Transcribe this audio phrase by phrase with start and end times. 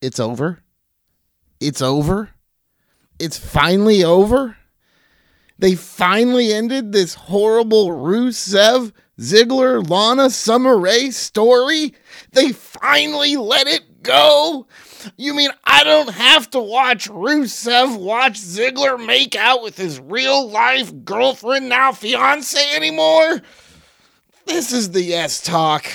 [0.00, 0.60] it's over.
[1.60, 2.30] It's over.
[3.18, 4.56] It's finally over.
[5.58, 11.94] They finally ended this horrible Rusev, Ziggler, Lana, Summer Rae story.
[12.32, 14.66] They finally let it go.
[15.16, 20.48] You mean I don't have to watch Rusev watch Ziggler make out with his real
[20.48, 23.40] life girlfriend, now fiance anymore?
[24.44, 25.86] This is the Yes Talk.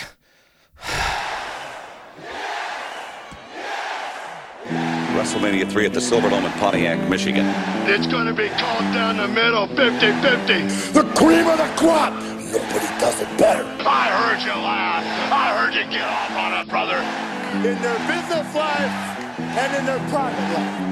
[5.21, 7.45] WrestleMania 3 at the Silverdome in Pontiac, Michigan.
[7.85, 10.93] It's going to be called down the middle 50-50.
[10.93, 12.11] The cream of the crop.
[12.49, 13.63] Nobody does it better.
[13.85, 15.05] I heard you laugh.
[15.31, 16.97] I heard you get off on it, brother.
[17.61, 18.89] In their business life
[19.37, 20.90] and in their private life.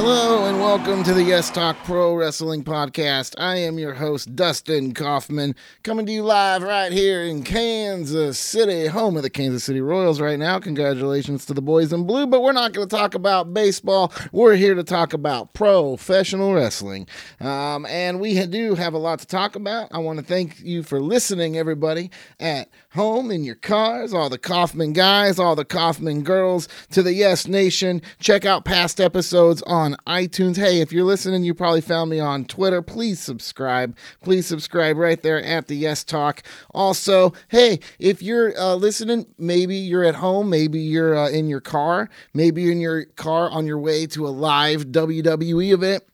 [0.00, 3.34] Hello and welcome to the Yes Talk Pro Wrestling Podcast.
[3.36, 8.86] I am your host, Dustin Kaufman, coming to you live right here in Kansas City,
[8.86, 10.60] home of the Kansas City Royals right now.
[10.60, 14.12] Congratulations to the boys in blue, but we're not going to talk about baseball.
[14.30, 17.08] We're here to talk about professional wrestling.
[17.40, 19.88] Um, and we do have a lot to talk about.
[19.90, 24.38] I want to thank you for listening, everybody, at home, in your cars, all the
[24.38, 28.00] Kaufman guys, all the Kaufman girls, to the Yes Nation.
[28.18, 30.56] Check out past episodes on iTunes.
[30.56, 32.80] Hey, if you're listening, you probably found me on Twitter.
[32.80, 33.96] Please subscribe.
[34.22, 36.42] Please subscribe right there at the Yes Talk.
[36.70, 41.60] Also, hey, if you're uh, listening, maybe you're at home, maybe you're uh, in your
[41.60, 46.04] car, maybe you're in your car on your way to a live WWE event.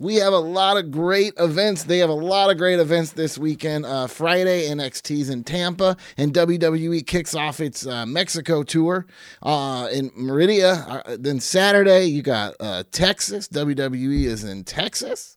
[0.00, 1.82] We have a lot of great events.
[1.82, 3.84] They have a lot of great events this weekend.
[3.84, 9.06] Uh, Friday, NXT's in Tampa, and WWE kicks off its uh, Mexico tour
[9.42, 10.86] uh, in Meridia.
[10.88, 13.48] Uh, then Saturday, you got uh, Texas.
[13.48, 15.36] WWE is in Texas.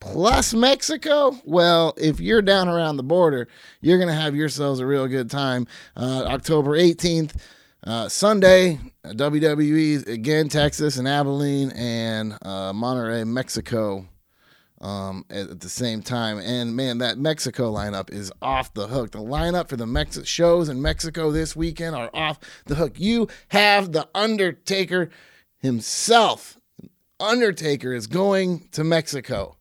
[0.00, 1.38] Plus Mexico.
[1.44, 3.46] Well, if you're down around the border,
[3.82, 5.66] you're going to have yourselves a real good time.
[5.94, 7.34] Uh, October 18th,
[7.86, 14.08] uh, Sunday, WWE again, Texas and Abilene and uh, Monterrey, Mexico.
[14.78, 19.12] Um, at, at the same time, and man, that Mexico lineup is off the hook.
[19.12, 23.00] The lineup for the Mex- shows in Mexico this weekend are off the hook.
[23.00, 25.08] You have the Undertaker
[25.56, 26.58] himself.
[27.18, 29.55] Undertaker is going to Mexico.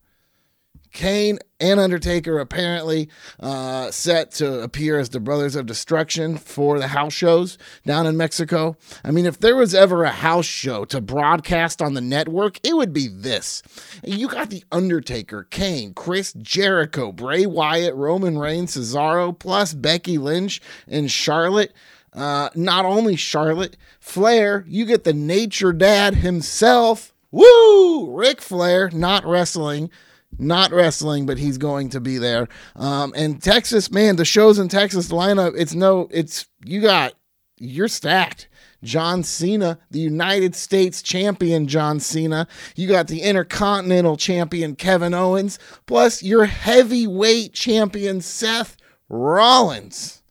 [0.96, 3.10] Kane and Undertaker apparently
[3.42, 8.16] uh, set to appear as the Brothers of Destruction for the house shows down in
[8.16, 8.78] Mexico.
[9.04, 12.78] I mean, if there was ever a house show to broadcast on the network, it
[12.78, 13.62] would be this.
[14.06, 20.62] You got the Undertaker, Kane, Chris Jericho, Bray Wyatt, Roman Reigns, Cesaro, plus Becky Lynch
[20.88, 21.74] and Charlotte.
[22.14, 27.14] Uh, not only Charlotte, Flair, you get the Nature Dad himself.
[27.32, 28.16] Woo!
[28.16, 29.90] Ric Flair, not wrestling
[30.38, 32.48] not wrestling, but he's going to be there.
[32.76, 37.14] Um, and Texas, man, the shows in Texas lineup, it's no, it's you got,
[37.58, 38.48] you're stacked.
[38.84, 42.48] John Cena, the United States champion John Cena.
[42.76, 45.58] You got the Intercontinental champion Kevin Owens,
[45.88, 48.78] plus your heavyweight champion Seth
[49.10, 50.22] Rollins,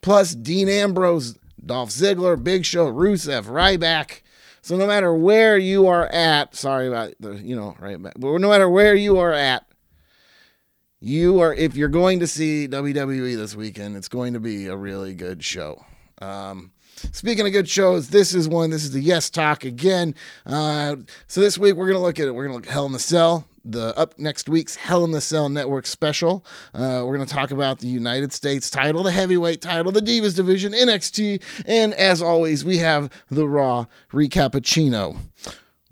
[0.00, 4.22] plus Dean Ambrose, Dolph Ziggler, Big Show, Rusev, Ryback.
[4.62, 8.38] So no matter where you are at, sorry about the, you know, right back, but
[8.38, 9.66] no matter where you are at,
[11.00, 14.76] you are, if you're going to see WWE this weekend, it's going to be a
[14.76, 15.84] really good show.
[16.20, 16.70] Um,
[17.10, 18.70] Speaking of good shows, this is one.
[18.70, 20.14] This is the Yes Talk again.
[20.46, 20.96] Uh,
[21.26, 22.34] so this week we're gonna look at it.
[22.34, 23.48] We're gonna look at Hell in the Cell.
[23.64, 26.44] The up next week's Hell in the Cell Network special.
[26.74, 30.72] Uh, we're gonna talk about the United States title, the heavyweight title, the Divas division,
[30.72, 35.16] NXT, and as always, we have the Raw recappuccino.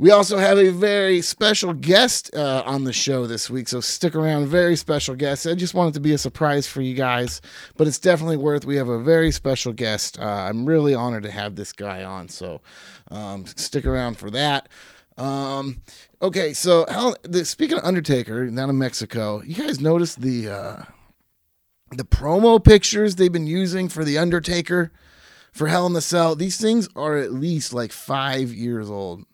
[0.00, 4.14] We also have a very special guest uh, on the show this week, so stick
[4.14, 4.46] around.
[4.46, 5.46] Very special guest.
[5.46, 7.42] I just wanted to be a surprise for you guys,
[7.76, 8.64] but it's definitely worth.
[8.64, 10.18] We have a very special guest.
[10.18, 12.62] Uh, I'm really honored to have this guy on, so
[13.10, 14.70] um, stick around for that.
[15.18, 15.82] Um,
[16.22, 20.82] okay, so how, the, speaking of Undertaker down in Mexico, you guys noticed the uh,
[21.92, 24.92] the promo pictures they've been using for the Undertaker
[25.52, 26.34] for Hell in the Cell?
[26.34, 29.24] These things are at least like five years old.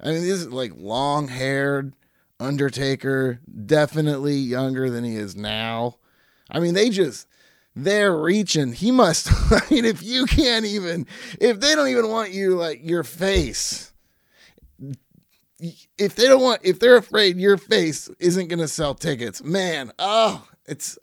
[0.00, 1.94] I mean, this is like long haired
[2.38, 5.96] Undertaker, definitely younger than he is now.
[6.50, 7.26] I mean, they just,
[7.74, 8.72] they're reaching.
[8.72, 11.06] He must, I mean, if you can't even,
[11.40, 13.92] if they don't even want you, like your face,
[15.58, 19.92] if they don't want, if they're afraid your face isn't going to sell tickets, man,
[19.98, 20.98] oh, it's,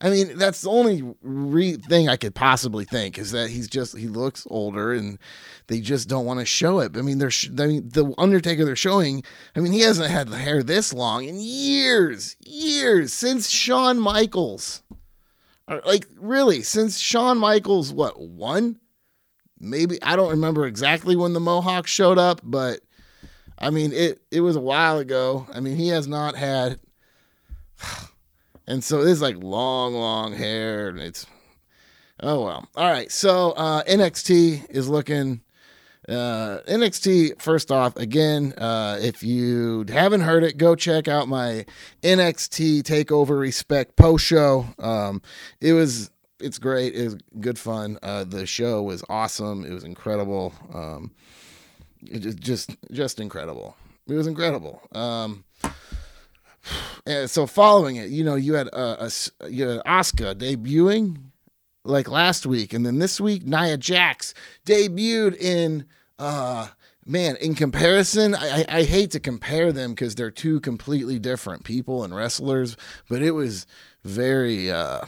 [0.00, 3.96] I mean, that's the only re- thing I could possibly think is that he's just
[3.98, 5.18] he looks older and
[5.66, 6.96] they just don't want to show it.
[6.96, 9.24] I mean, they're sh- I mean, the Undertaker they're showing.
[9.56, 14.82] I mean, he hasn't had the hair this long in years, years since Shawn Michaels.
[15.66, 18.78] Uh, like really, since Shawn Michaels, what one?
[19.60, 22.80] Maybe I don't remember exactly when the Mohawk showed up, but
[23.58, 24.20] I mean it.
[24.30, 25.46] It was a while ago.
[25.52, 26.78] I mean, he has not had
[28.66, 31.26] and so it's like long, long hair, and it's
[32.20, 32.68] oh well.
[32.76, 35.42] All right, so uh, NXT is looking.
[36.08, 41.66] Uh, NXT, first off, again, uh, if you haven't heard it, go check out my
[42.02, 44.64] NXT Takeover Respect post show.
[44.78, 45.20] Um,
[45.60, 46.10] it was,
[46.40, 46.94] it's great.
[46.94, 47.98] It was good fun.
[48.02, 49.66] Uh, the show was awesome.
[49.66, 50.54] It was incredible.
[50.72, 51.10] Um,
[52.02, 53.76] it just, just, incredible.
[54.06, 54.82] It was incredible.
[54.92, 55.44] Um,
[57.06, 61.18] and so following it, you know, you had a, a you had Asuka debuting
[61.84, 64.34] like last week, and then this week Nia Jax
[64.66, 65.86] debuted in.
[66.18, 66.68] uh
[67.10, 72.04] Man, in comparison, I, I hate to compare them because they're two completely different people
[72.04, 72.76] and wrestlers,
[73.08, 73.66] but it was
[74.04, 75.06] very uh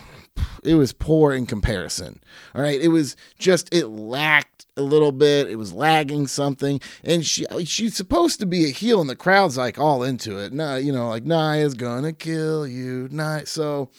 [0.63, 2.21] it was poor in comparison.
[2.55, 5.49] All right, it was just it lacked a little bit.
[5.49, 9.57] It was lagging something, and she she's supposed to be a heel, and the crowd's
[9.57, 10.53] like all into it.
[10.53, 13.09] Nah, you know, like Nia's gonna kill you.
[13.11, 13.47] Nia.
[13.47, 13.91] So,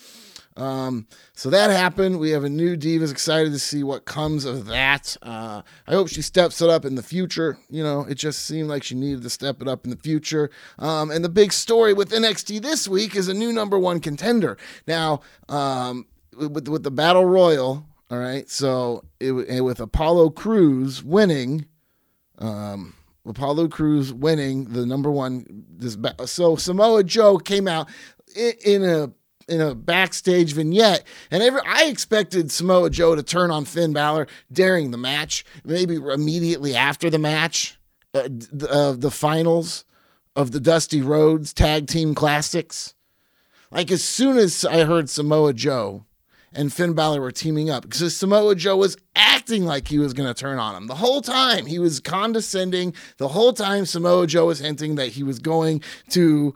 [0.58, 2.20] um, so that happened.
[2.20, 3.12] We have a new Divas.
[3.12, 5.18] Excited to see what comes of that.
[5.22, 7.58] Uh, I hope she steps it up in the future.
[7.70, 10.50] You know, it just seemed like she needed to step it up in the future.
[10.78, 14.58] Um, and the big story with NXT this week is a new number one contender.
[14.86, 16.06] Now, um,
[16.38, 17.86] with with the battle royal.
[18.10, 21.66] All right, so it, with Apollo Crews winning,
[22.40, 22.94] um,
[23.26, 25.66] Apollo Crews winning the number one.
[25.70, 27.88] This so Samoa Joe came out
[28.36, 29.12] in, in a
[29.48, 34.28] in a backstage vignette, and every, I expected Samoa Joe to turn on Finn Balor
[34.52, 37.80] during the match, maybe immediately after the match,
[38.14, 38.28] uh,
[38.70, 39.86] uh, the finals
[40.36, 42.94] of the Dusty Rhodes Tag Team Classics.
[43.72, 46.06] Like as soon as I heard Samoa Joe
[46.54, 50.28] and Finn Balor were teaming up because Samoa Joe was acting like he was going
[50.28, 51.66] to turn on him the whole time.
[51.66, 53.86] He was condescending the whole time.
[53.86, 56.54] Samoa Joe was hinting that he was going to.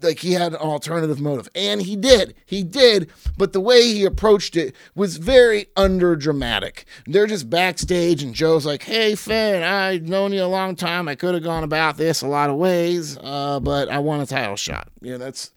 [0.00, 2.36] Like he had an alternative motive, and he did.
[2.46, 6.84] He did, but the way he approached it was very under dramatic.
[7.06, 11.08] They're just backstage, and Joe's like, "Hey, Finn, I've known you a long time.
[11.08, 14.26] I could have gone about this a lot of ways, uh, but I want a
[14.26, 15.50] title shot." you know that's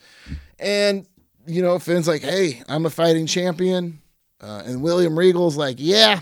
[0.62, 1.08] and
[1.52, 4.00] you know, Finn's like, hey, I'm a fighting champion.
[4.40, 6.20] Uh, and William Regal's like, yeah,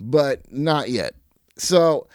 [0.00, 1.14] but not yet.
[1.56, 2.08] So,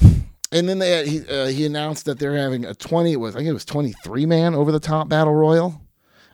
[0.00, 3.36] and then they had, he, uh, he announced that they're having a 20, it was,
[3.36, 5.80] I think it was 23 man over the top battle royal.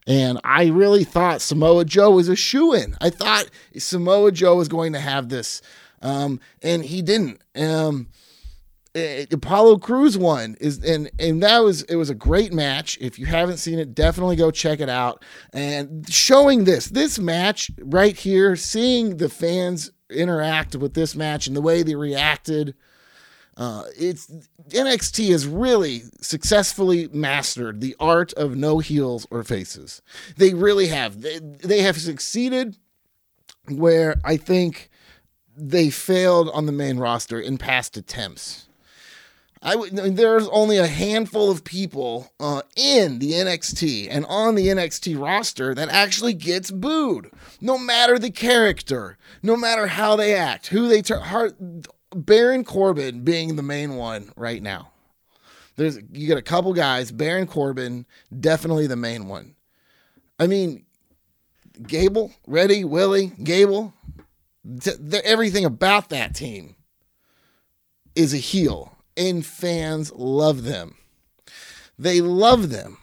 [0.07, 2.97] And I really thought Samoa Joe was a shoe in.
[3.01, 5.61] I thought Samoa Joe was going to have this.
[6.03, 7.43] Um, and he didn't.
[7.55, 8.09] Um,
[8.95, 12.99] Apollo Crews won is and and that was it was a great match.
[13.01, 15.25] If you haven't seen it, definitely go check it out.
[15.53, 21.57] And showing this this match right here, seeing the fans interact with this match and
[21.57, 22.75] the way they reacted.
[23.57, 24.27] Uh, it's
[24.71, 30.01] NXT has really successfully mastered the art of no heels or faces.
[30.37, 31.21] They really have.
[31.21, 32.77] They, they have succeeded
[33.69, 34.89] where I think
[35.55, 38.70] they failed on the main roster in past attempts.
[39.63, 45.75] There's only a handful of people uh, in the NXT and on the NXT roster
[45.75, 47.31] that actually gets booed,
[47.61, 51.85] no matter the character, no matter how they act, who they turn.
[52.15, 54.93] Baron Corbin being the main one right now.
[55.77, 57.13] There's you get a couple guys.
[57.13, 58.07] Baron Corbin
[58.39, 59.55] definitely the main one.
[60.39, 60.85] I mean,
[61.87, 63.93] Gable, Ready, Willie, Gable,
[65.25, 66.77] everything about that team
[68.15, 70.97] is a heel and fans love them.
[71.99, 72.97] They love them.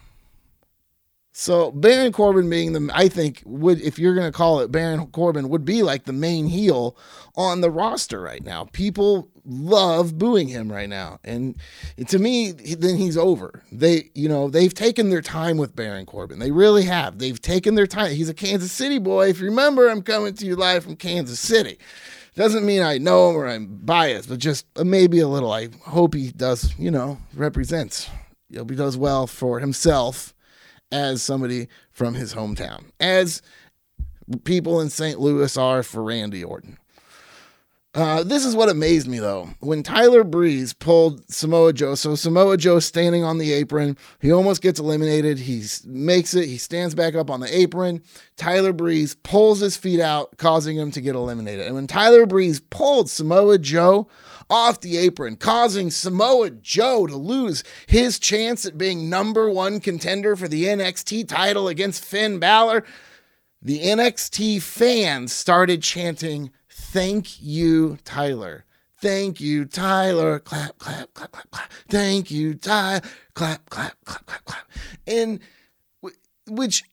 [1.31, 5.05] So Baron Corbin being the, I think would, if you're going to call it Baron
[5.11, 6.97] Corbin, would be like the main heel
[7.35, 8.63] on the roster right now.
[8.71, 11.55] People love booing him right now, and
[12.07, 13.61] to me, then he's over.
[13.71, 16.39] They, you know, they've taken their time with Baron Corbin.
[16.39, 17.19] They really have.
[17.19, 18.15] They've taken their time.
[18.15, 19.29] He's a Kansas City boy.
[19.29, 21.77] If you remember, I'm coming to you live from Kansas City.
[22.37, 25.51] Doesn't mean I know him or I'm biased, but just uh, maybe a little.
[25.51, 28.07] I hope he does, you know, represents.
[28.47, 30.35] He does well for himself
[30.91, 33.41] as somebody from his hometown, as
[34.43, 35.19] people in St.
[35.19, 36.77] Louis are for Randy Orton.
[37.93, 39.49] Uh, this is what amazed me though.
[39.59, 44.61] When Tyler Breeze pulled Samoa Joe, so Samoa Joe standing on the apron, he almost
[44.61, 45.39] gets eliminated.
[45.39, 48.03] He makes it, he stands back up on the apron.
[48.35, 51.65] Tyler Breeze pulls his feet out, causing him to get eliminated.
[51.65, 54.07] And when Tyler Breeze pulled Samoa Joe
[54.49, 60.35] off the apron, causing Samoa Joe to lose his chance at being number one contender
[60.35, 62.83] for the NXT title against Finn Balor,
[63.61, 68.63] the NXT fans started chanting, Thank you, Tyler.
[68.99, 70.39] Thank you, Tyler.
[70.39, 71.71] Clap, clap, clap, clap, clap.
[71.89, 73.01] Thank you, Tyler.
[73.33, 74.69] Clap, clap, clap, clap, clap.
[75.07, 75.39] And
[76.47, 76.83] which,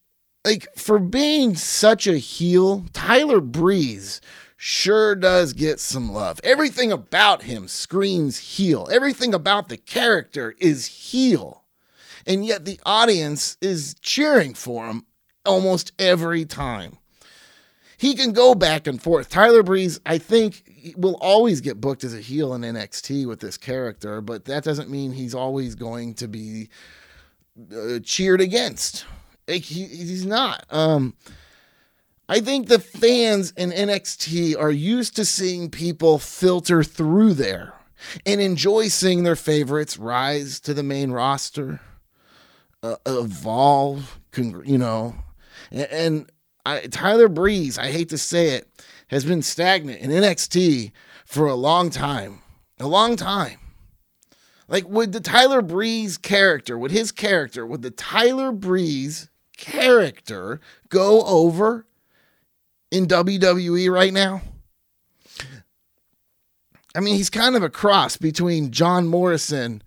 [0.44, 4.22] like, for being such a heel, Tyler Breeze
[4.56, 6.40] sure does get some love.
[6.42, 8.88] Everything about him screams heel.
[8.90, 11.64] Everything about the character is heel.
[12.26, 15.04] And yet the audience is cheering for him
[15.44, 16.96] almost every time
[17.96, 19.28] he can go back and forth.
[19.28, 23.56] Tyler Breeze, I think, will always get booked as a heel in NXT with this
[23.56, 26.68] character, but that doesn't mean he's always going to be
[27.74, 29.06] uh, cheered against.
[29.46, 30.64] Like, he, he's not.
[30.70, 31.14] Um,
[32.28, 37.74] I think the fans in NXT are used to seeing people filter through there
[38.24, 41.80] and enjoy seeing their favorites rise to the main roster,
[42.82, 45.16] uh, evolve, you know,
[45.70, 46.30] and
[46.64, 48.68] I, Tyler Breeze, I hate to say it,
[49.09, 50.92] has been stagnant in NXT
[51.25, 52.40] for a long time.
[52.80, 53.59] A long time.
[54.66, 61.23] Like, would the Tyler Breeze character, would his character, would the Tyler Breeze character go
[61.25, 61.87] over
[62.90, 64.42] in WWE right now?
[66.97, 69.83] I mean, he's kind of a cross between John Morrison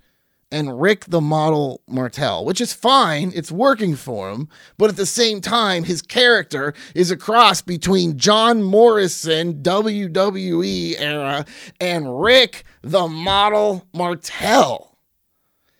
[0.52, 3.32] and Rick the Model Martel, which is fine.
[3.36, 4.48] It's working for him.
[4.78, 11.46] But at the same time, his character is a cross between John Morrison, WWE era,
[11.80, 14.98] and Rick the Model Martel.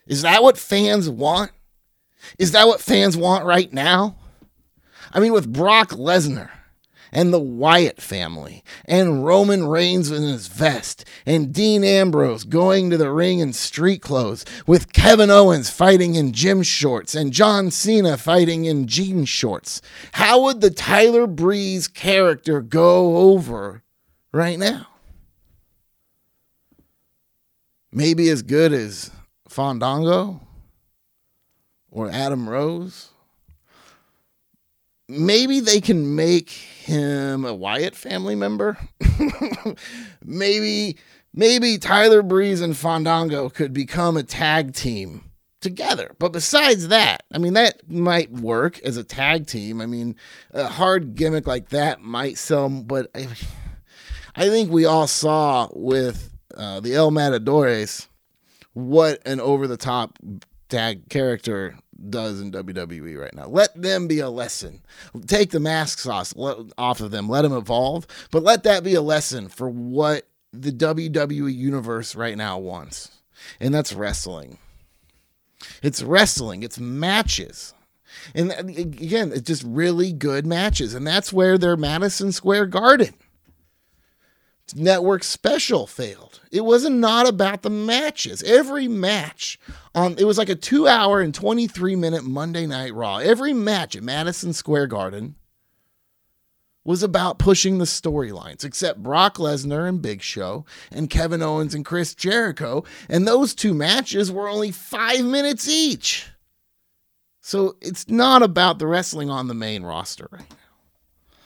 [0.06, 1.52] Is that what fans want?
[2.40, 4.16] Is that what fans want right now?
[5.14, 6.50] I mean, with Brock Lesnar
[7.18, 12.98] and the Wyatt family, and Roman Reigns in his vest, and Dean Ambrose going to
[12.98, 18.18] the ring in street clothes, with Kevin Owens fighting in gym shorts, and John Cena
[18.18, 19.82] fighting in jean shorts.
[20.12, 23.82] How would the Tyler Breeze character go over
[24.32, 24.86] right now?
[27.92, 29.10] Maybe as good as
[29.50, 30.40] Fandango
[31.90, 33.10] or Adam Rose
[35.08, 36.52] maybe they can make
[36.88, 38.78] him a Wyatt family member.
[40.26, 40.98] maybe
[41.34, 45.26] maybe Tyler Breeze and Fandango could become a tag team
[45.60, 46.16] together.
[46.18, 49.82] But besides that, I mean that might work as a tag team.
[49.82, 50.16] I mean,
[50.52, 53.28] a hard gimmick like that might sell, but I,
[54.36, 58.08] I think we all saw with uh, the El Matadores
[58.74, 60.18] what an over the top
[60.70, 61.78] tag character
[62.10, 63.48] does in WWE right now.
[63.48, 64.82] Let them be a lesson.
[65.26, 66.34] Take the masks off,
[66.78, 67.30] off of them.
[67.30, 72.38] Let them evolve, but let that be a lesson for what the WWE universe right
[72.38, 73.12] now wants.
[73.60, 74.58] And that's wrestling.
[75.82, 77.74] It's wrestling, it's matches.
[78.34, 80.94] And uh, again, it's just really good matches.
[80.94, 83.14] And that's where their Madison Square Garden
[84.76, 86.37] network special failed.
[86.52, 88.44] It wasn't not about the matches.
[88.44, 89.60] Every match
[89.94, 93.18] on it was like a 2 hour and 23 minute Monday Night Raw.
[93.18, 95.36] Every match at Madison Square Garden
[96.84, 101.84] was about pushing the storylines, except Brock Lesnar and Big Show and Kevin Owens and
[101.84, 106.30] Chris Jericho, and those two matches were only 5 minutes each.
[107.42, 111.38] So it's not about the wrestling on the main roster right now.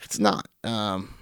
[0.00, 0.48] It's not.
[0.62, 1.14] Um,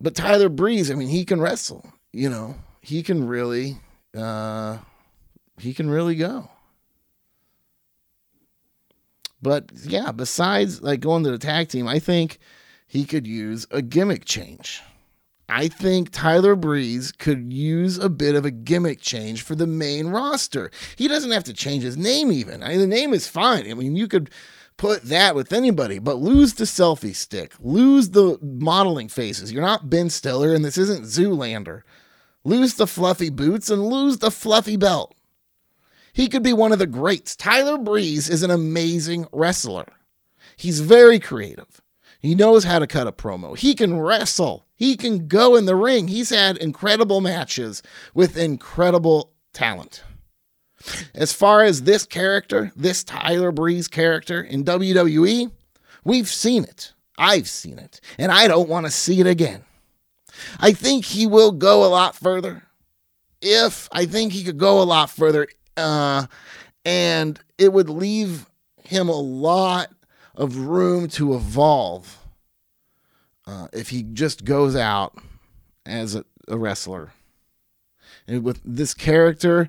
[0.00, 1.92] but Tyler Breeze, I mean, he can wrestle.
[2.12, 3.78] You know, he can really,
[4.16, 4.78] uh,
[5.58, 6.50] he can really go.
[9.42, 12.38] But yeah, besides like going to the tag team, I think
[12.86, 14.82] he could use a gimmick change.
[15.48, 20.08] I think Tyler Breeze could use a bit of a gimmick change for the main
[20.08, 20.70] roster.
[20.96, 22.62] He doesn't have to change his name even.
[22.62, 23.70] I mean, the name is fine.
[23.70, 24.30] I mean, you could
[24.76, 29.52] put that with anybody, but lose the selfie stick, lose the modeling faces.
[29.52, 31.82] You're not Ben Stiller, and this isn't Zoolander.
[32.44, 35.14] Lose the fluffy boots and lose the fluffy belt.
[36.12, 37.36] He could be one of the greats.
[37.36, 39.86] Tyler Breeze is an amazing wrestler.
[40.56, 41.82] He's very creative.
[42.20, 43.56] He knows how to cut a promo.
[43.56, 44.66] He can wrestle.
[44.74, 46.08] He can go in the ring.
[46.08, 47.82] He's had incredible matches
[48.14, 50.02] with incredible talent.
[51.14, 55.50] As far as this character, this Tyler Breeze character in WWE,
[56.04, 56.92] we've seen it.
[57.18, 58.00] I've seen it.
[58.18, 59.64] And I don't want to see it again.
[60.60, 62.62] I think he will go a lot further.
[63.40, 66.26] If I think he could go a lot further, uh,
[66.84, 68.46] and it would leave
[68.82, 69.90] him a lot
[70.34, 72.18] of room to evolve
[73.46, 75.16] uh, if he just goes out
[75.84, 77.12] as a, a wrestler.
[78.26, 79.68] And with this character,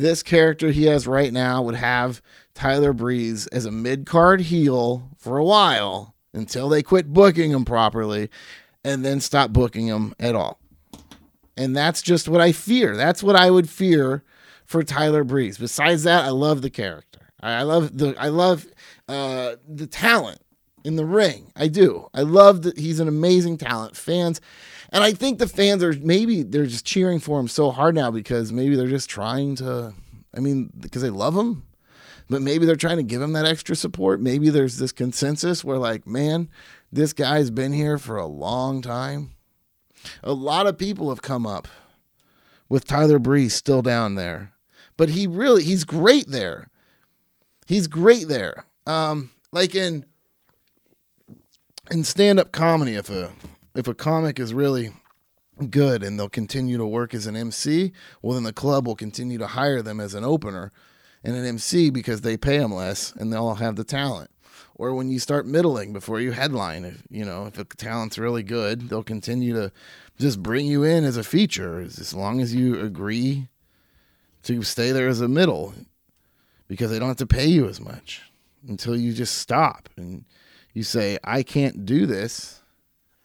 [0.00, 2.22] this character he has right now would have
[2.54, 7.64] Tyler Breeze as a mid card heel for a while until they quit booking him
[7.64, 8.30] properly
[8.84, 10.58] and then stop booking him at all.
[11.56, 12.96] And that's just what I fear.
[12.96, 14.24] That's what I would fear
[14.64, 15.58] for Tyler Breeze.
[15.58, 17.20] Besides that, I love the character.
[17.40, 18.66] I love the I love
[19.08, 20.40] uh, the talent
[20.84, 21.52] in the ring.
[21.56, 22.08] I do.
[22.14, 23.96] I love that he's an amazing talent.
[23.96, 24.40] Fans
[24.92, 28.10] and I think the fans are maybe they're just cheering for him so hard now
[28.10, 29.94] because maybe they're just trying to,
[30.36, 31.62] I mean, because they love him,
[32.28, 34.20] but maybe they're trying to give him that extra support.
[34.20, 36.50] Maybe there's this consensus where, like, man,
[36.92, 39.30] this guy's been here for a long time.
[40.22, 41.68] A lot of people have come up
[42.68, 44.52] with Tyler Breeze still down there,
[44.98, 46.68] but he really, he's great there.
[47.66, 48.66] He's great there.
[48.86, 50.04] Um, like in,
[51.90, 53.30] in stand up comedy, if a
[53.74, 54.92] if a comic is really
[55.70, 59.38] good and they'll continue to work as an MC, well, then the club will continue
[59.38, 60.72] to hire them as an opener
[61.24, 64.30] and an MC because they pay them less and they'll have the talent.
[64.74, 68.42] Or when you start middling before you headline, if you know if the talent's really
[68.42, 69.70] good, they'll continue to
[70.18, 73.48] just bring you in as a feature as long as you agree
[74.44, 75.74] to stay there as a middle
[76.68, 78.22] because they don't have to pay you as much
[78.66, 80.24] until you just stop and
[80.72, 82.61] you say, I can't do this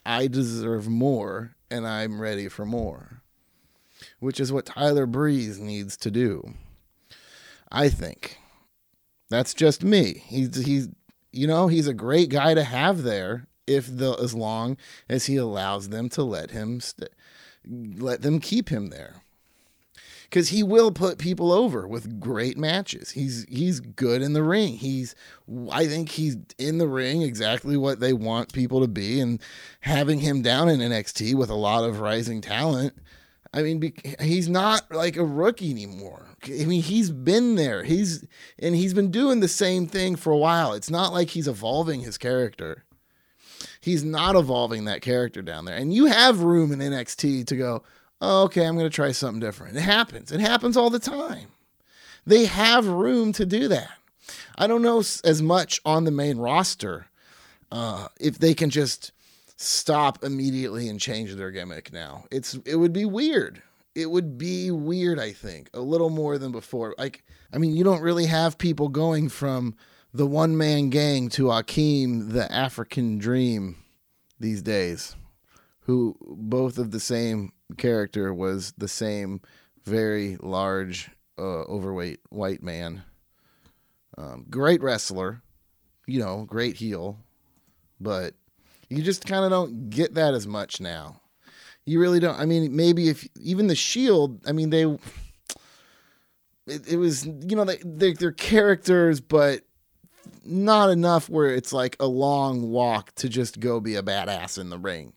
[0.07, 3.21] I deserve more and I'm ready for more,
[4.19, 6.53] which is what Tyler Breeze needs to do.
[7.69, 8.37] I think
[9.29, 10.23] that's just me.
[10.25, 10.87] He's he's
[11.33, 14.77] you know he's a great guy to have there if the as long
[15.09, 17.11] as he allows them to let him st-
[17.69, 19.23] let them keep him there
[20.29, 23.11] because he will put people over with great matches.
[23.11, 24.73] He's he's good in the ring.
[24.73, 25.15] He's
[25.71, 29.41] I think he's in the ring exactly what they want people to be, and
[29.81, 32.93] having him down in NXT with a lot of rising talent.
[33.53, 36.27] I mean, he's not like a rookie anymore.
[36.45, 37.83] I mean, he's been there.
[37.83, 38.25] He's
[38.59, 40.73] and he's been doing the same thing for a while.
[40.73, 42.83] It's not like he's evolving his character.
[43.79, 45.77] He's not evolving that character down there.
[45.77, 47.83] And you have room in NXT to go,
[48.21, 49.77] oh, okay, I'm going to try something different.
[49.77, 50.31] It happens.
[50.31, 51.49] It happens all the time.
[52.25, 53.91] They have room to do that.
[54.57, 57.07] I don't know as much on the main roster
[57.71, 59.11] uh, if they can just
[59.55, 62.25] stop immediately and change their gimmick now.
[62.31, 63.61] It's it would be weird.
[63.95, 66.93] It would be weird, I think, a little more than before.
[66.97, 69.75] Like, I mean, you don't really have people going from
[70.13, 73.83] the one man gang to Akeem, the African dream,
[74.39, 75.15] these days,
[75.81, 79.41] who both of the same character was the same
[79.83, 83.03] very large, uh, overweight white man.
[84.17, 85.41] Um, great wrestler,
[86.07, 87.19] you know, great heel,
[87.99, 88.33] but
[88.89, 91.21] you just kind of don't get that as much now.
[91.85, 92.39] You really don't.
[92.39, 94.83] I mean, maybe if even the Shield, I mean, they,
[96.65, 99.61] it, it was, you know, they, they, they're characters, but
[100.43, 104.69] not enough where it's like a long walk to just go be a badass in
[104.69, 105.13] the ring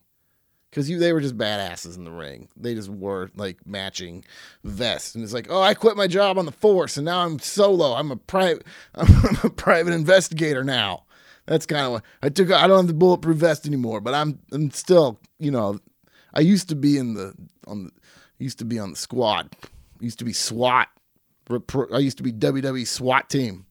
[0.71, 2.47] because you they were just badasses in the ring.
[2.55, 4.23] They just wore like matching
[4.63, 7.37] vests, and it's like, oh, I quit my job on the force, and now I'm
[7.39, 7.93] solo.
[7.93, 11.03] I'm a private, I'm a private investigator now.
[11.45, 12.51] That's kind of what I took.
[12.51, 15.79] I don't have the bulletproof vest anymore, but I'm I'm still, you know,
[16.33, 17.33] I used to be in the
[17.67, 17.91] on the
[18.39, 19.49] used to be on the squad.
[19.99, 20.87] Used to be SWAT.
[21.49, 23.65] I used to be WWE SWAT team.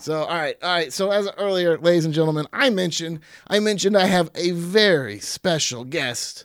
[0.00, 0.92] So, all right, all right.
[0.92, 5.84] So, as earlier, ladies and gentlemen, I mentioned, I mentioned I have a very special
[5.84, 6.44] guest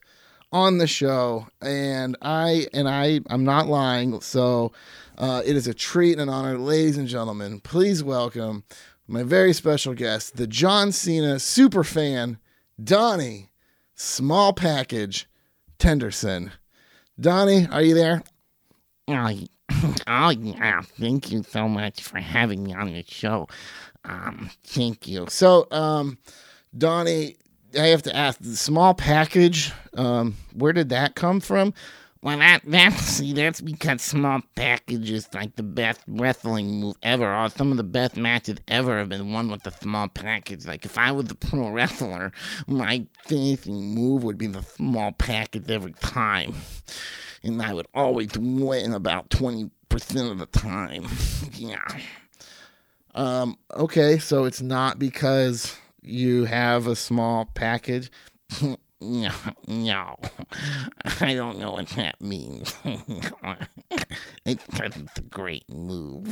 [0.51, 4.19] on the show, and I and I, I'm not lying.
[4.21, 4.71] So,
[5.19, 7.59] uh, it is a treat and an honor, ladies and gentlemen.
[7.59, 8.63] Please welcome
[9.07, 12.39] my very special guest, the John Cena super fan,
[12.83, 13.51] Donny,
[13.93, 15.29] small package,
[15.77, 16.53] Tinderson.
[17.19, 18.23] Donny, are you there?
[20.07, 23.47] Oh yeah, thank you so much for having me on your show.
[24.05, 25.25] Um, thank you.
[25.29, 26.17] So, um,
[26.77, 27.35] Donny,
[27.77, 29.71] I have to ask the small package.
[29.95, 31.73] Um, where did that come from?
[32.21, 37.33] Well, that that's see, that's because small package is like the best wrestling move ever.
[37.35, 40.65] Or some of the best matches ever have been won with the small package.
[40.65, 42.31] Like if I was a pro wrestler,
[42.67, 46.53] my finishing move would be the small package every time
[47.43, 49.69] and I would always win about 20%
[50.31, 51.07] of the time.
[51.53, 51.85] yeah.
[53.15, 58.11] Um, okay, so it's not because you have a small package.
[59.05, 59.31] No,
[59.67, 60.15] no,
[61.19, 62.73] I don't know what that means.
[64.45, 66.25] it's because it's a great move.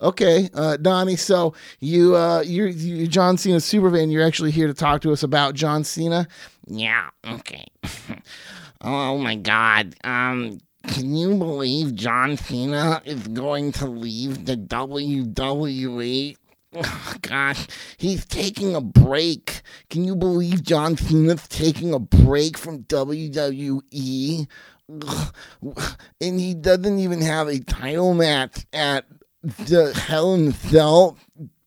[0.00, 1.14] Okay, uh, Donny.
[1.14, 4.10] So you, uh, you're, you're John Cena super fan.
[4.10, 6.26] You're actually here to talk to us about John Cena.
[6.66, 7.66] Yeah, okay.
[8.80, 9.94] Oh my god.
[10.04, 16.36] Um, can you believe John Cena is going to leave the WWE?
[16.72, 17.66] Oh, gosh,
[17.98, 19.62] he's taking a break.
[19.88, 24.46] Can you believe John Cena's taking a break from WWE?
[26.20, 29.04] And he doesn't even have a title match at
[29.42, 31.18] the Hell in a Cell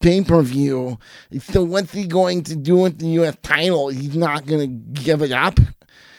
[0.02, 0.99] pay per view.
[1.39, 3.38] So what's he going to do with the U.S.
[3.41, 3.89] title?
[3.89, 5.60] He's not going to give it up.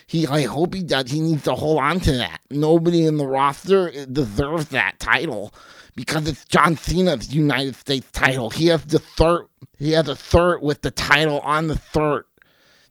[0.07, 1.11] He, I hope he does.
[1.11, 2.41] He needs to hold on to that.
[2.51, 5.53] Nobody in the roster deserves that title
[5.97, 8.51] because it's John Cena's United States title.
[8.51, 9.47] He has the third.
[9.79, 12.25] He has a third with the title on the third.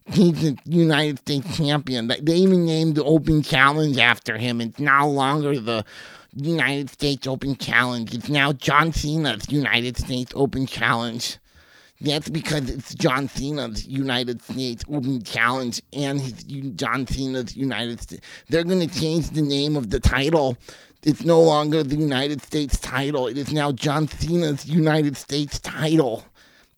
[0.06, 2.08] He's the United States champion.
[2.08, 4.60] They even named the Open Challenge after him.
[4.60, 5.84] It's no longer the
[6.34, 8.12] United States Open Challenge.
[8.14, 11.38] It's now John Cena's United States Open Challenge.
[12.00, 16.42] That's because it's John Cena's United States Open Challenge and his
[16.74, 18.26] John Cena's United States.
[18.48, 20.56] They're going to change the name of the title.
[21.04, 23.26] It's no longer the United States title.
[23.26, 26.24] It is now John Cena's United States title.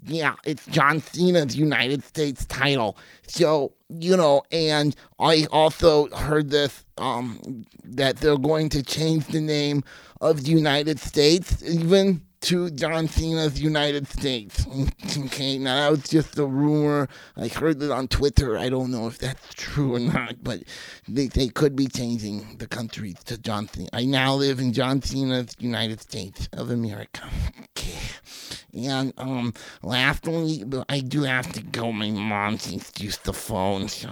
[0.03, 2.97] Yeah, it's John Cena's United States title.
[3.27, 9.41] So, you know, and I also heard this um that they're going to change the
[9.41, 9.83] name
[10.21, 14.67] of the United States even to John Cena's United States.
[15.27, 17.09] Okay, now that was just a rumor.
[17.37, 18.59] I heard it on Twitter.
[18.59, 20.63] I don't know if that's true or not, but
[21.09, 23.89] they, they could be changing the country to John Cena.
[23.93, 27.29] I now live in John Cena's United States of America.
[27.77, 27.99] Okay.
[28.75, 31.93] And um, lastly, I do have to go.
[31.93, 33.89] My mom needs to use the phone.
[33.89, 34.11] So,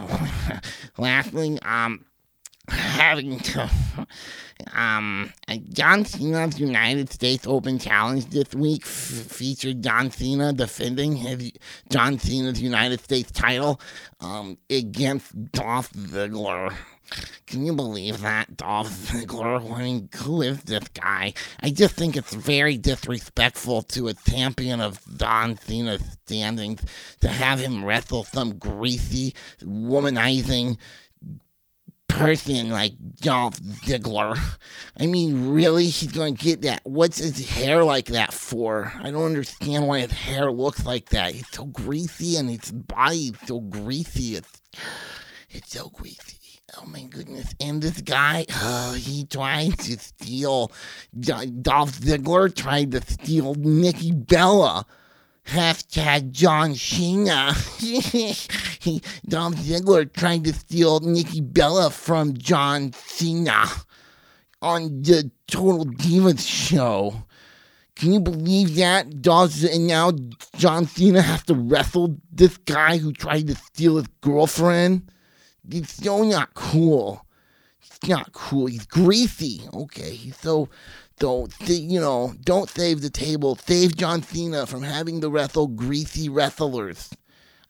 [0.99, 2.05] lastly, um,
[2.69, 3.71] having to
[4.73, 5.33] um
[5.71, 11.53] John Cena's United States Open Challenge this week f- featured John Cena defending his
[11.91, 13.81] John Cena's United States title
[14.21, 16.75] um against Dolph Ziggler.
[17.47, 18.57] Can you believe that?
[18.57, 19.71] Dolph Ziggler?
[19.73, 21.35] I mean, who is this guy?
[21.61, 26.81] I just think it's very disrespectful to a champion of John Cena's standings
[27.21, 30.79] to have him wrestle some greasy, womanizing
[32.15, 34.39] person like Dolph Ziggler.
[34.99, 35.87] I mean, really?
[35.87, 36.81] He's going to get that?
[36.85, 38.93] What's his hair like that for?
[39.01, 41.35] I don't understand why his hair looks like that.
[41.35, 44.37] He's so greasy and his body so greasy.
[44.37, 44.63] It's,
[45.51, 46.61] it's so greasy.
[46.81, 47.55] Oh my goodness.
[47.61, 50.73] And this guy, oh, he tried to steal,
[51.19, 54.87] Dolph Ziggler tried to steal Nikki Bella.
[55.47, 57.55] Hashtag John Cena.
[59.29, 63.67] Dolph Ziggler tried to steal Nikki Bella from John Cena
[64.63, 67.25] on the Total Divas show.
[67.95, 69.23] Can you believe that?
[69.23, 70.13] Dolph, and now
[70.57, 75.11] John Cena has to wrestle this guy who tried to steal his girlfriend.
[75.71, 77.25] It's so not cool.
[77.81, 78.67] It's not cool.
[78.67, 79.63] He's greasy.
[79.73, 80.69] Okay, he's so
[81.21, 83.57] so you know, don't save the table.
[83.57, 87.11] Save John Cena from having to wrestle greasy wrestlers.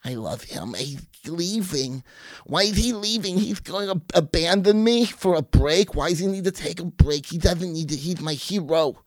[0.03, 0.75] I love him.
[0.75, 2.03] He's leaving.
[2.45, 3.37] Why is he leaving?
[3.39, 5.95] He's going to abandon me for a break.
[5.95, 7.25] Why does he need to take a break?
[7.25, 7.95] He doesn't need to.
[7.95, 9.01] He's my hero.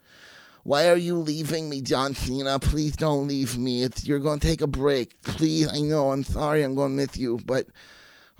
[0.65, 2.59] Why are you leaving me, John Cena?
[2.59, 3.85] Please don't leave me.
[3.85, 5.23] It's, you're going to take a break.
[5.23, 6.11] Please, I know.
[6.11, 6.63] I'm sorry.
[6.63, 7.69] I'm going to miss you, but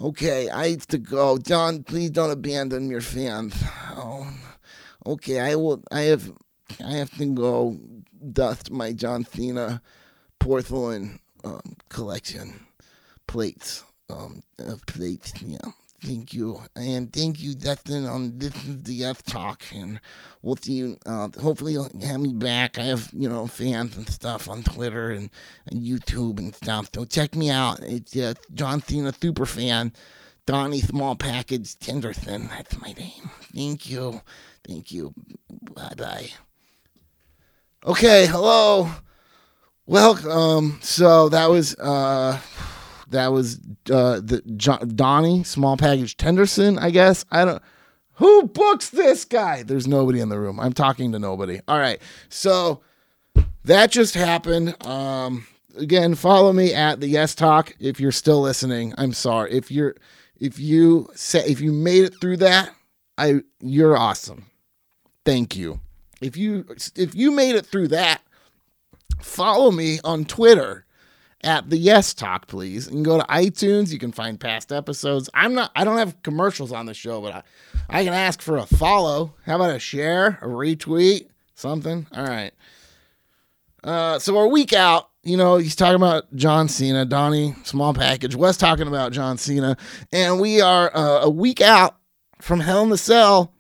[0.01, 1.39] okay, I have to go.
[1.39, 3.55] John, please don't abandon your fans.
[3.93, 4.29] Oh
[5.15, 5.83] okay, I will.
[5.91, 6.33] I have.
[6.85, 7.79] I have to go
[8.33, 9.81] dust my John Cena
[10.39, 12.67] porcelain um, collection
[13.27, 13.85] plates.
[14.11, 15.33] Um, uh, plates.
[15.43, 15.59] Yeah.
[16.01, 18.07] Thank you, and thank you, Dustin.
[18.07, 20.01] Um, this is the F Talk, and
[20.43, 20.97] we'll see you.
[21.05, 22.79] Uh, hopefully, you'll have me back.
[22.79, 25.29] I have you know fans and stuff on Twitter and,
[25.67, 26.89] and YouTube and stuff.
[26.95, 27.81] So check me out.
[27.81, 29.93] It's uh, John Cena super fan.
[30.47, 32.49] Donny Small Package Tinderson.
[32.49, 33.29] That's my name.
[33.55, 34.23] Thank you.
[34.67, 35.15] Thank you.
[35.75, 36.31] Bye bye.
[37.87, 38.91] Okay, hello.
[39.87, 40.79] Welcome.
[40.83, 42.39] So that was uh
[43.09, 43.59] that was
[43.91, 47.25] uh the John, Donny Small Package Tinderson, I guess.
[47.31, 47.63] I don't
[48.15, 49.63] who books this guy?
[49.63, 50.59] There's nobody in the room.
[50.61, 51.61] I'm talking to nobody.
[51.69, 52.03] All right.
[52.29, 52.83] So
[53.65, 54.75] that just happened.
[54.87, 55.47] Um
[55.79, 58.93] again, follow me at the Yes Talk if you're still listening.
[58.99, 59.53] I'm sorry.
[59.53, 59.95] If you're
[60.39, 62.75] if you say if you made it through that,
[63.19, 64.47] I you're awesome
[65.29, 65.79] thank you.
[66.23, 66.65] If you
[66.97, 68.23] if you made it through that,
[69.21, 70.87] follow me on Twitter
[71.45, 72.87] at the Yes Talk, please.
[72.87, 73.93] You can go to iTunes.
[73.93, 75.29] You can find past episodes.
[75.35, 75.71] I'm not.
[75.77, 77.43] I don't have commercials on the show, but I,
[78.01, 79.35] I can ask for a follow.
[79.45, 82.07] How about a share, a retweet, something?
[82.17, 82.53] All right.
[83.85, 85.11] Uh, so we're week out.
[85.23, 88.35] You know, he's talking about John Cena, Donny, small package.
[88.35, 89.77] Wes talking about John Cena,
[90.11, 91.99] and we are uh, a week out
[92.41, 93.53] from Hell in the Cell,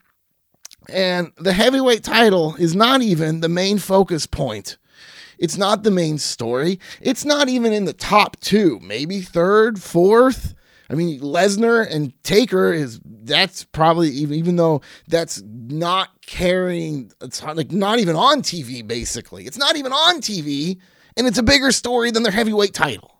[0.89, 4.79] and the heavyweight title is not even the main focus point.
[5.39, 6.81] It's not the main story.
[7.01, 10.55] It's not even in the top two, maybe third, fourth.
[10.91, 17.43] I mean, Lesnar and Taker is that's probably even even though that's not carrying it's
[17.45, 19.45] like not even on TV basically.
[19.45, 20.79] It's not even on TV
[21.17, 23.15] and it's a bigger story than their heavyweight title.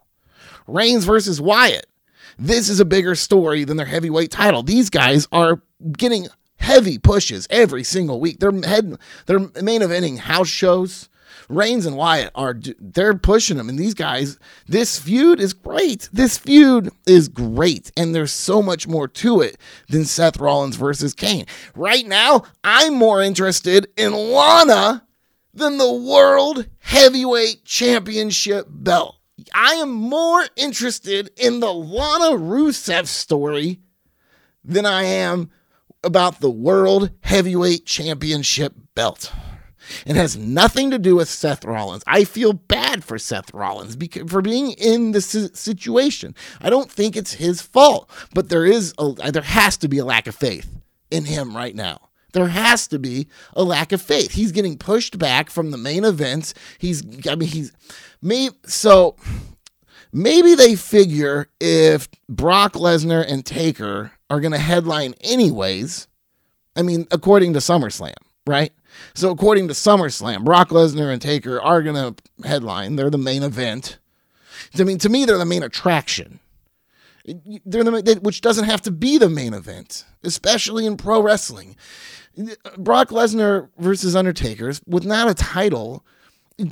[0.67, 1.88] Reigns versus Wyatt.
[2.41, 4.63] This is a bigger story than their heavyweight title.
[4.63, 5.61] These guys are
[5.97, 8.39] getting heavy pushes every single week.
[8.39, 11.09] They're head they're main eventing house shows.
[11.49, 14.39] Reigns and Wyatt are they're pushing them, and these guys.
[14.67, 16.07] This feud is great.
[16.13, 19.57] This feud is great, and there's so much more to it
[19.89, 21.45] than Seth Rollins versus Kane.
[21.75, 25.05] Right now, I'm more interested in Lana
[25.53, 29.18] than the World Heavyweight Championship belt.
[29.53, 33.79] I am more interested in the Lana Rusev story
[34.63, 35.49] than I am
[36.03, 39.31] about the World Heavyweight Championship belt.
[40.05, 42.03] It has nothing to do with Seth Rollins.
[42.05, 46.35] I feel bad for Seth Rollins because, for being in this situation.
[46.61, 50.05] I don't think it's his fault, but there is a, there has to be a
[50.05, 50.69] lack of faith
[51.09, 52.09] in him right now.
[52.33, 54.33] There has to be a lack of faith.
[54.33, 56.53] He's getting pushed back from the main events.
[56.77, 57.71] He's I mean he's
[58.21, 59.15] maybe so
[60.11, 66.07] maybe they figure if Brock Lesnar and Taker are going to headline anyways,
[66.75, 68.15] I mean according to SummerSlam,
[68.47, 68.71] right?
[69.13, 72.95] So according to SummerSlam, Brock Lesnar and Taker are gonna headline.
[72.95, 73.97] They're the main event.
[74.77, 76.39] I mean, to me, they're the main attraction.
[77.25, 81.75] They're the which doesn't have to be the main event, especially in pro wrestling.
[82.77, 86.05] Brock Lesnar versus Undertaker with not a title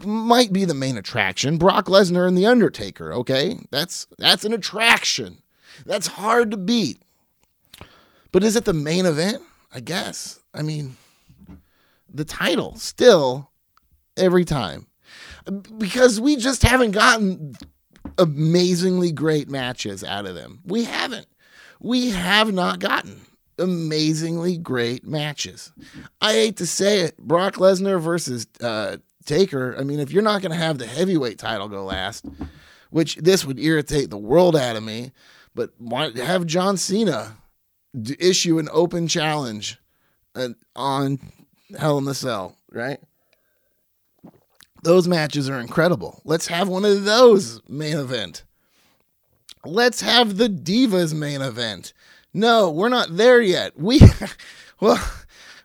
[0.06, 1.58] might be the main attraction.
[1.58, 3.60] Brock Lesnar and the Undertaker, okay?
[3.72, 5.42] That's that's an attraction.
[5.86, 7.02] That's hard to beat.
[8.32, 9.42] But is it the main event?
[9.74, 10.40] I guess.
[10.54, 10.98] I mean,
[12.14, 13.52] the title still
[14.16, 14.88] every time
[15.78, 17.56] because we just haven't gotten
[18.18, 20.60] amazingly great matches out of them.
[20.66, 21.28] We haven't.
[21.80, 23.22] We have not gotten
[23.60, 25.72] amazingly great matches.
[26.22, 28.98] I hate to say it, Brock Lesnar versus uh,
[29.28, 29.76] Taker.
[29.78, 32.26] I mean, if you're not going to have the heavyweight title go last,
[32.90, 35.12] which this would irritate the world out of me,
[35.54, 37.38] but why have John Cena
[38.20, 39.78] issue an open challenge
[40.36, 41.20] uh, on
[41.78, 43.00] Hell in the Cell, right?
[44.84, 46.22] Those matches are incredible.
[46.24, 48.44] Let's have one of those main event.
[49.66, 51.94] Let's have the Divas main event.
[52.34, 53.78] No, we're not there yet.
[53.78, 54.00] We,
[54.80, 55.04] well,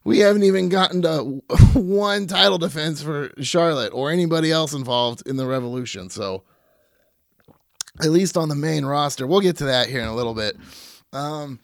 [0.04, 1.22] we haven't even gotten to
[1.74, 6.10] one title defense for Charlotte or anybody else involved in the Revolution.
[6.10, 6.42] So,
[8.00, 10.56] at least on the main roster, we'll get to that here in a little bit.
[11.12, 11.60] Um,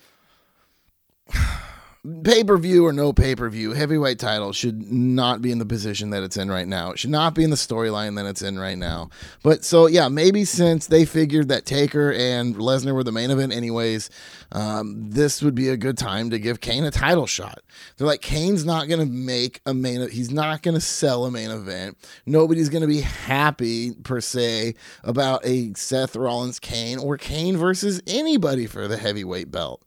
[2.23, 5.67] pay per view or no pay per view, heavyweight title should not be in the
[5.67, 6.93] position that it's in right now.
[6.93, 9.11] It should not be in the storyline that it's in right now.
[9.43, 13.53] But so, yeah, maybe since they figured that Taker and Lesnar were the main event,
[13.53, 14.11] anyways,
[14.53, 17.61] um, this would be a good time to give Kane a title shot.
[17.97, 21.31] They're like, Kane's not going to make a main, he's not going to sell a
[21.31, 21.99] main event.
[22.27, 28.01] Nobody's going to be happy, per se, about a Seth Rollins Kane or Kane versus
[28.07, 29.83] anybody for the heavyweight belt.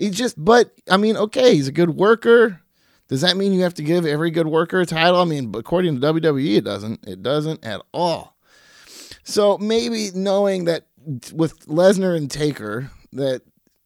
[0.00, 2.62] He just, but I mean, okay, he's a good worker.
[3.08, 5.20] Does that mean you have to give every good worker a title?
[5.20, 7.06] I mean, according to WWE, it doesn't.
[7.06, 8.34] It doesn't at all.
[9.24, 10.86] So maybe knowing that
[11.34, 13.42] with Lesnar and Taker, that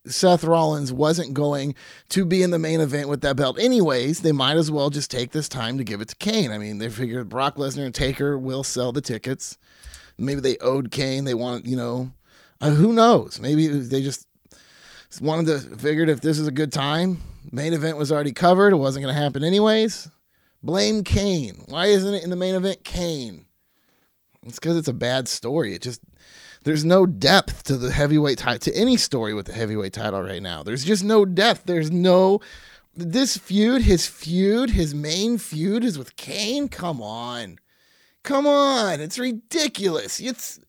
[0.07, 1.75] Seth Rollins wasn't going
[2.11, 5.11] to be in the main event with that belt anyways, they might as well just
[5.11, 6.53] take this time to give it to Kane.
[6.53, 9.59] I mean, they figured Brock Lesnar and Taker will sell the tickets.
[10.17, 11.25] Maybe they owed Kane.
[11.25, 12.13] They want, you know,
[12.61, 13.41] uh, who knows?
[13.41, 14.29] Maybe they just
[15.21, 17.19] wanted to figured if this is a good time.
[17.53, 18.73] Main event was already covered.
[18.73, 20.09] It wasn't going to happen anyways.
[20.63, 21.63] Blame Kane.
[21.67, 23.45] Why isn't it in the main event Kane?
[24.47, 25.75] It's because it's a bad story.
[25.75, 26.01] It just
[26.65, 30.43] there's no depth to the heavyweight title to any story with the heavyweight title right
[30.43, 30.63] now.
[30.63, 31.65] There's just no depth.
[31.67, 32.41] There's no
[32.97, 36.69] this feud, his feud, his main feud is with Kane.
[36.69, 37.59] Come on.
[38.23, 39.01] Come on.
[39.01, 40.21] It's ridiculous.
[40.21, 40.61] It's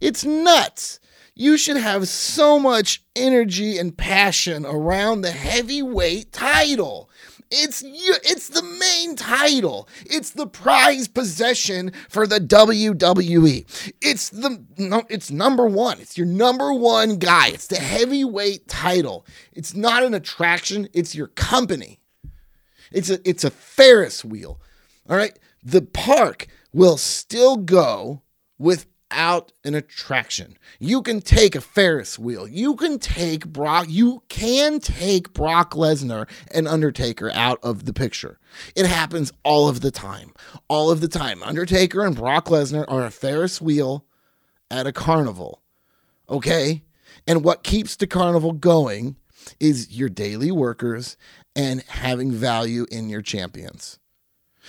[0.00, 1.00] it's nuts
[1.40, 7.08] you should have so much energy and passion around the heavyweight title.
[7.50, 9.88] It's it's the main title.
[10.04, 13.94] It's the prize possession for the WWE.
[14.02, 14.62] It's the
[15.08, 16.00] it's number 1.
[16.00, 17.48] It's your number 1 guy.
[17.48, 19.24] It's the heavyweight title.
[19.52, 22.00] It's not an attraction, it's your company.
[22.92, 24.60] It's a it's a Ferris wheel.
[25.08, 25.38] All right?
[25.62, 28.20] The park will still go
[29.10, 30.56] without an attraction.
[30.78, 32.46] You can take a Ferris wheel.
[32.46, 38.38] You can take Brock, you can take Brock Lesnar and Undertaker out of the picture.
[38.76, 40.32] It happens all of the time.
[40.68, 41.42] All of the time.
[41.42, 44.04] Undertaker and Brock Lesnar are a Ferris wheel
[44.70, 45.62] at a carnival.
[46.28, 46.82] Okay?
[47.26, 49.16] And what keeps the carnival going
[49.58, 51.16] is your daily workers
[51.56, 53.99] and having value in your champions.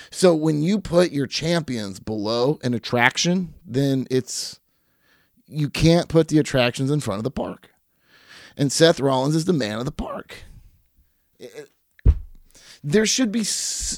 [0.10, 4.60] So when you put your champions below an attraction, then it's
[5.48, 7.70] you can't put the attractions in front of the park.
[8.58, 10.36] And Seth Rollins is the man of the park.
[11.40, 11.70] It-
[12.84, 13.46] there should be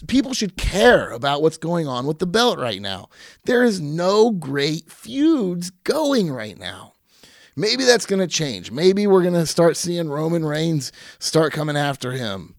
[0.08, 3.08] people should care about what's going on with the belt right now.
[3.46, 6.94] There is no great feuds going right now.
[7.56, 8.72] Maybe that's going to change.
[8.72, 12.56] Maybe we're going to start seeing Roman Reigns start coming after him.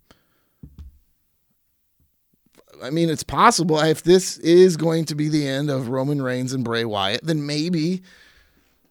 [2.84, 6.52] I mean, it's possible if this is going to be the end of Roman Reigns
[6.52, 8.02] and Bray Wyatt, then maybe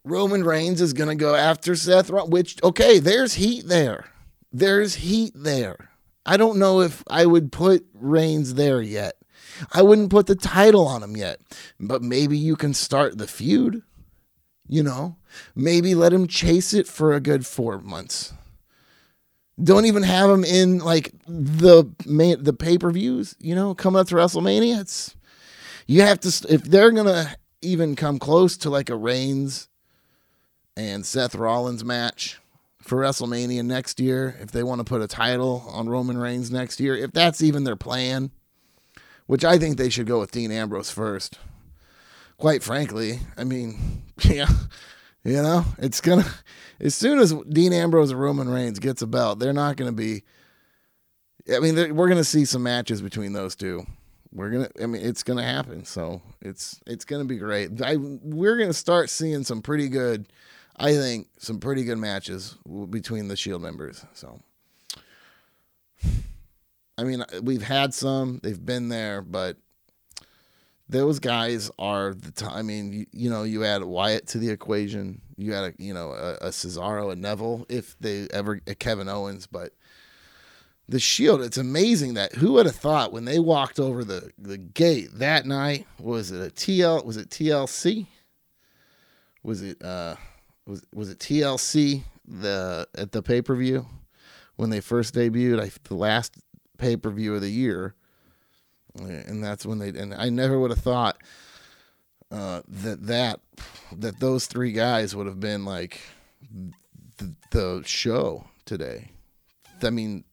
[0.03, 4.06] Roman Reigns is going to go after Seth Rollins, which, okay, there's heat there.
[4.51, 5.89] There's heat there.
[6.25, 9.13] I don't know if I would put Reigns there yet.
[9.71, 11.39] I wouldn't put the title on him yet,
[11.79, 13.84] but maybe you can start the feud.
[14.67, 15.17] You know,
[15.56, 18.34] maybe let him chase it for a good four months.
[19.61, 23.35] Don't even have him in like the main, the pay per views.
[23.39, 24.81] You know, coming up to WrestleMania.
[24.81, 25.15] It's
[25.87, 29.67] you have to if they're gonna even come close to like a Reigns
[30.75, 32.39] and Seth Rollins match
[32.81, 34.35] for WrestleMania next year.
[34.39, 37.63] If they want to put a title on Roman Reigns next year, if that's even
[37.63, 38.31] their plan,
[39.27, 41.39] which I think they should go with Dean Ambrose first.
[42.37, 44.49] Quite frankly, I mean, yeah,
[45.23, 46.25] you know, it's gonna
[46.83, 50.23] as soon as Dean Ambrose and Roman Reigns gets a belt, they're not gonna be.
[51.51, 53.85] I mean, we're gonna see some matches between those two.
[54.31, 54.69] We're gonna.
[54.81, 55.85] I mean, it's gonna happen.
[55.85, 57.81] So it's it's gonna be great.
[57.81, 60.27] I we're gonna start seeing some pretty good.
[60.75, 62.57] I think some pretty good matches
[62.89, 64.05] between the Shield members.
[64.13, 64.39] So.
[66.95, 68.39] I mean, we've had some.
[68.43, 69.57] They've been there, but
[70.93, 72.56] those guys are the time.
[72.56, 75.21] I mean, you, you know, you add Wyatt to the equation.
[75.38, 79.10] You add a you know a, a Cesaro, a Neville, if they ever a Kevin
[79.10, 79.73] Owens, but
[80.88, 81.41] the Shield.
[81.41, 85.45] It's amazing that who would have thought when they walked over the the gate that
[85.47, 87.03] night was it a TL?
[87.03, 88.06] Was it TLC?
[89.41, 90.15] Was it uh
[90.67, 93.88] was was it TLC the at the pay per view
[94.58, 95.60] when they first debuted?
[95.60, 96.38] I the last
[96.77, 97.95] pay per view of the year
[98.95, 101.17] and that's when they and I never would have thought
[102.32, 103.39] uh, that that
[103.91, 106.01] that those three guys would have been like
[107.17, 109.12] the, the show today.
[109.84, 110.23] I mean,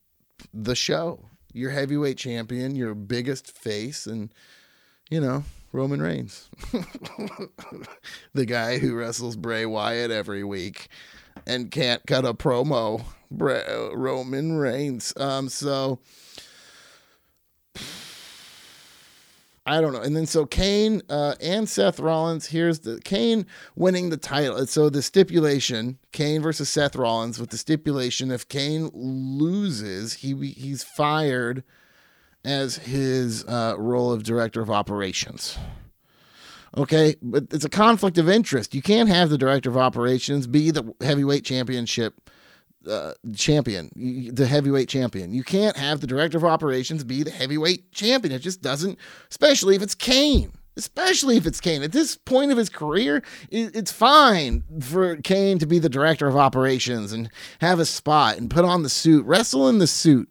[0.53, 1.25] the show.
[1.53, 4.33] Your heavyweight champion, your biggest face, and
[5.09, 5.43] you know
[5.73, 6.49] Roman Reigns,
[8.33, 10.87] the guy who wrestles Bray Wyatt every week
[11.45, 13.03] and can't cut a promo.
[13.29, 15.13] Roman Reigns.
[15.17, 15.99] Um, so.
[19.65, 20.01] I don't know.
[20.01, 22.47] And then so Kane uh, and Seth Rollins.
[22.47, 23.45] Here's the Kane
[23.75, 24.65] winning the title.
[24.65, 27.39] So the stipulation: Kane versus Seth Rollins.
[27.39, 31.63] With the stipulation, if Kane loses, he he's fired
[32.43, 35.57] as his uh, role of director of operations.
[36.75, 38.73] Okay, but it's a conflict of interest.
[38.73, 42.30] You can't have the director of operations be the heavyweight championship
[42.89, 45.33] uh, champion, the heavyweight champion.
[45.33, 48.33] You can't have the director of operations be the heavyweight champion.
[48.33, 48.97] It just doesn't,
[49.29, 50.51] especially if it's Kane.
[50.77, 51.83] Especially if it's Kane.
[51.83, 56.37] At this point of his career, it's fine for Kane to be the director of
[56.37, 60.29] operations and have a spot and put on the suit, wrestle in the suit,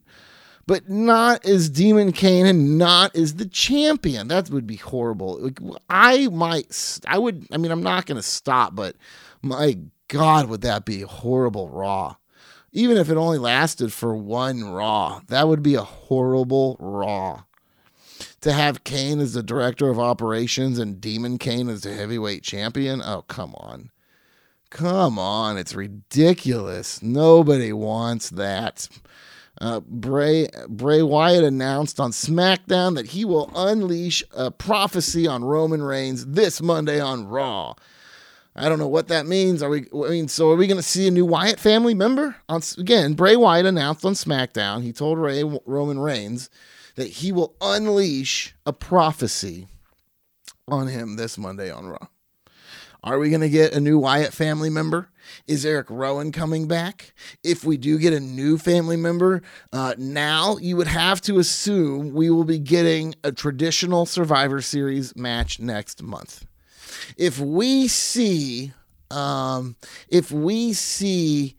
[0.67, 4.29] but not as Demon Kane and not as the champion.
[4.29, 5.51] That would be horrible.
[5.91, 8.97] I might, I would, I mean, I'm not going to stop, but
[9.43, 9.77] my
[10.09, 12.17] God, would that be horrible Raw?
[12.73, 17.45] Even if it only lasted for one Raw, that would be a horrible Raw.
[18.43, 23.03] To have Kane as the director of operations and Demon Kane as the heavyweight champion,
[23.05, 23.91] oh, come on.
[24.71, 27.03] Come on, it's ridiculous.
[27.03, 28.89] Nobody wants that.
[29.61, 35.83] Uh, Bray Bray Wyatt announced on SmackDown that he will unleash a prophecy on Roman
[35.83, 37.75] Reigns this Monday on Raw.
[38.61, 39.63] I don't know what that means.
[39.63, 39.87] Are we?
[39.93, 42.37] I mean, so are we going to see a new Wyatt family member?
[42.49, 44.83] On again, Bray Wyatt announced on SmackDown.
[44.83, 46.51] He told Ray Roman Reigns
[46.97, 49.67] that he will unleash a prophecy
[50.69, 52.09] on him this Monday on Raw.
[53.03, 55.09] Are we going to get a new Wyatt family member?
[55.47, 57.15] Is Eric Rowan coming back?
[57.43, 59.43] If we do get a new family member,
[59.73, 65.17] uh, now you would have to assume we will be getting a traditional Survivor Series
[65.17, 66.47] match next month.
[67.17, 68.73] If we see,
[69.11, 69.77] um,
[70.09, 71.57] if we see,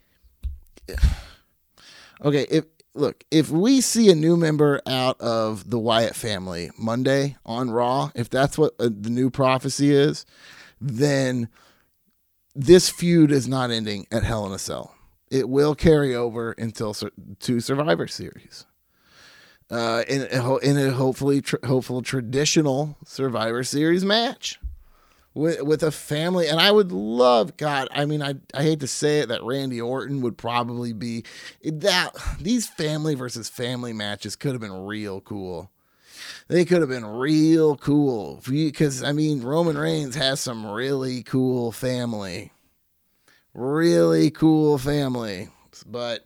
[2.23, 7.37] okay, if look, if we see a new member out of the Wyatt family Monday
[7.45, 10.25] on Raw, if that's what uh, the new prophecy is,
[10.79, 11.49] then
[12.55, 14.95] this feud is not ending at Hell in a Cell.
[15.29, 18.65] It will carry over until to Survivor Series.
[19.69, 20.23] Uh, in,
[20.61, 24.59] in a hopefully hopeful traditional Survivor Series match
[25.33, 28.87] with with a family and I would love God I mean I I hate to
[28.87, 31.23] say it that Randy Orton would probably be
[31.63, 35.71] that these family versus family matches could have been real cool
[36.47, 41.71] they could have been real cool because I mean Roman Reigns has some really cool
[41.71, 42.51] family,
[43.53, 45.49] really cool family,
[45.85, 46.25] but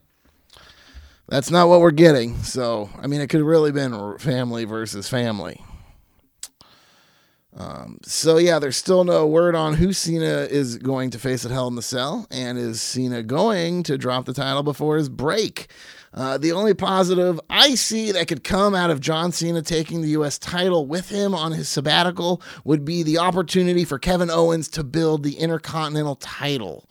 [1.28, 2.42] that's not what we're getting.
[2.44, 5.65] So I mean, it could have really been family versus family.
[7.58, 11.52] Um, so yeah, there's still no word on who Cena is going to face at
[11.52, 15.68] Hell in the Cell, and is Cena going to drop the title before his break?
[16.14, 20.10] Uh, the only positive I see that could come out of John Cena taking the
[20.10, 20.38] U.S.
[20.38, 25.24] title with him on his sabbatical would be the opportunity for Kevin Owens to build
[25.24, 26.88] the Intercontinental title.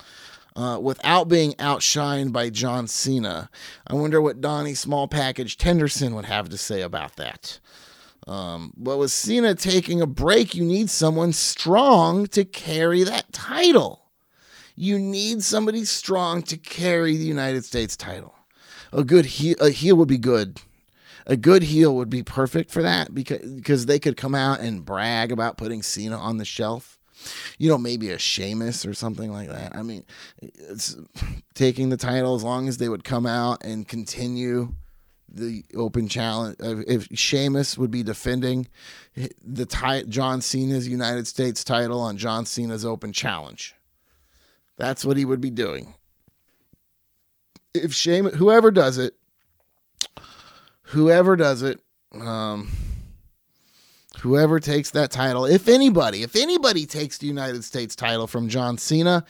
[0.57, 3.51] Uh, without being outshined by John Cena.
[3.89, 7.59] I wonder what Donny Small Package Tinderson would have to say about that.
[8.27, 14.01] Um, but with Cena taking a break, you need someone strong to carry that title.
[14.77, 18.35] You need somebody strong to carry the United States title
[18.95, 20.61] a good heel, a heel would be good.
[21.27, 24.85] A good heel would be perfect for that because because they could come out and
[24.85, 26.99] brag about putting Cena on the shelf.
[27.59, 29.75] You know, maybe a Sheamus or something like that.
[29.75, 30.05] I mean,
[30.43, 30.97] it's
[31.55, 34.75] taking the title as long as they would come out and continue
[35.35, 36.57] the open challenge.
[36.61, 38.69] If Sheamus would be defending
[39.45, 43.75] the John Cena's United States title on John Cena's open challenge,
[44.77, 45.95] that's what he would be doing
[47.75, 49.15] if shame whoever does it,
[50.83, 51.81] whoever does it,
[52.13, 52.71] um,
[54.21, 58.79] whoever takes that title, if anybody, if anybody takes the United States title from John
[58.79, 59.25] Cena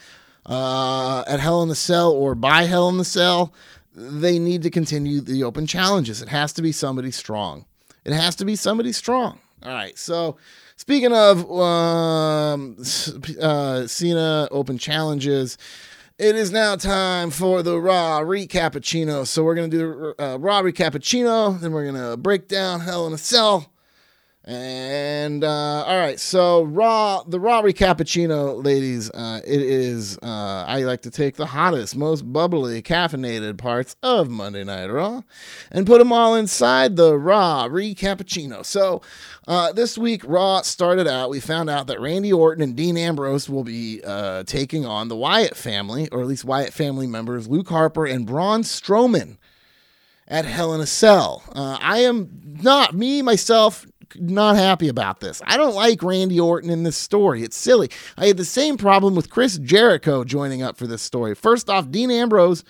[0.45, 3.53] uh, at Hell in the Cell or by Hell in the Cell,
[3.95, 6.21] they need to continue the open challenges.
[6.21, 7.65] It has to be somebody strong.
[8.05, 9.39] It has to be somebody strong.
[9.63, 9.97] All right.
[9.99, 10.37] So,
[10.77, 12.77] speaking of um,
[13.41, 15.57] uh, Cena open challenges,
[16.19, 19.27] it is now time for the Raw Recappuccino.
[19.27, 22.81] So we're going to do the uh, Raw Recappuccino, then we're going to break down
[22.81, 23.73] Hell in a Cell.
[24.47, 29.11] And uh, all right, so raw the raw recappuccino, ladies.
[29.11, 34.29] Uh, it is uh, I like to take the hottest, most bubbly, caffeinated parts of
[34.29, 35.23] Monday Night Raw,
[35.71, 38.67] and put them all inside the raw recappuccino.
[38.67, 39.01] So
[39.49, 41.31] uh, this week, Raw started out.
[41.31, 45.17] We found out that Randy Orton and Dean Ambrose will be uh, taking on the
[45.17, 49.39] Wyatt family, or at least Wyatt family members, Luke Harper and Braun Strowman
[50.29, 51.43] at Hell in a Cell.
[51.55, 53.87] Uh, I am not me myself
[54.17, 55.41] not happy about this.
[55.45, 57.43] I don't like Randy Orton in this story.
[57.43, 57.91] It's silly.
[58.17, 61.35] I had the same problem with Chris Jericho joining up for this story.
[61.35, 62.65] First off, Dean Ambrose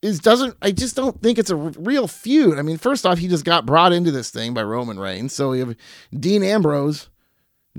[0.00, 2.58] is doesn't I just don't think it's a r- real feud.
[2.58, 5.32] I mean, first off, he just got brought into this thing by Roman Reigns.
[5.32, 5.74] So we have
[6.18, 7.08] Dean Ambrose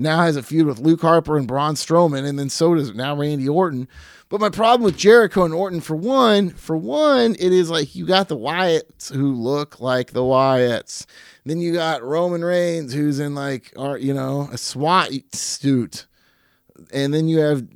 [0.00, 3.14] now has a feud with Luke Harper and Braun Strowman, and then so does now
[3.14, 3.86] Randy Orton.
[4.28, 8.06] But my problem with Jericho and Orton, for one, for one, it is like you
[8.06, 11.04] got the Wyatts who look like the Wyatts.
[11.44, 16.06] Then you got Roman Reigns, who's in like, you know, a SWAT suit,
[16.92, 17.66] and then you have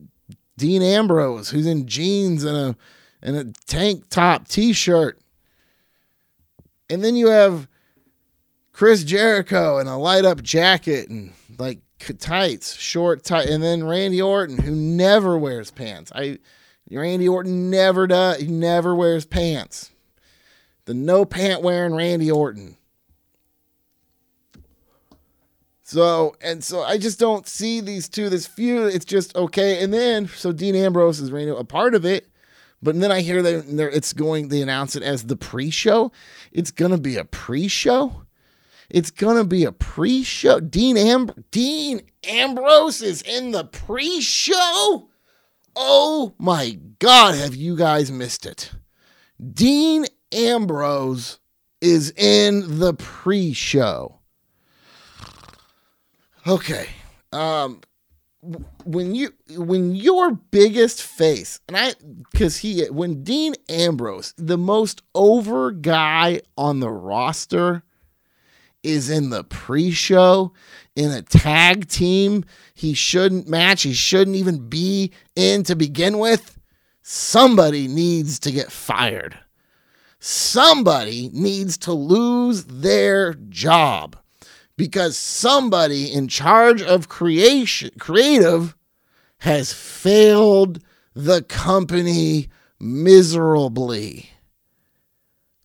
[0.57, 2.77] Dean Ambrose, who's in jeans and a
[3.21, 5.19] and a tank top T-shirt,
[6.89, 7.67] and then you have
[8.73, 11.81] Chris Jericho in a light up jacket and like
[12.13, 16.13] tights, short tight, and then Randy Orton, who never wears pants.
[16.15, 16.39] I
[16.91, 18.41] Randy Orton never does.
[18.41, 19.91] He never wears pants.
[20.85, 22.77] The no pant wearing Randy Orton.
[25.83, 28.95] So, and so I just don't see these two, this feud.
[28.95, 29.83] It's just okay.
[29.83, 32.29] And then, so Dean Ambrose is a part of it.
[32.83, 36.13] But then I hear that it's going, they announce it as the pre show.
[36.53, 38.24] It's to be a pre show.
[38.91, 40.61] It's going to be a pre show.
[40.61, 45.09] Dean, Am- Dean Ambrose is in the pre show.
[45.77, 48.73] Oh my God, have you guys missed it?
[49.53, 51.39] Dean Ambrose
[51.81, 54.21] is in the pre show.
[56.47, 56.89] Okay.
[57.33, 57.81] Um,
[58.85, 61.95] when you when your biggest face and I
[62.31, 67.83] because he when Dean Ambrose the most over guy on the roster
[68.85, 70.53] is in the pre-show
[70.95, 76.55] in a tag team he shouldn't match he shouldn't even be in to begin with
[77.05, 79.39] somebody needs to get fired.
[80.19, 84.17] Somebody needs to lose their job
[84.77, 88.75] because somebody in charge of creation creative
[89.39, 90.83] has failed
[91.13, 92.49] the company
[92.81, 94.31] miserably.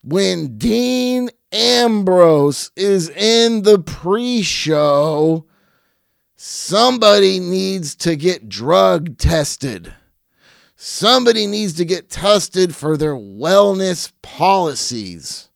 [0.04, 5.46] When dean ambrose is in the pre-show.
[6.36, 9.94] Somebody needs to get drug tested.
[10.76, 15.50] Somebody needs to get tested for their wellness policies.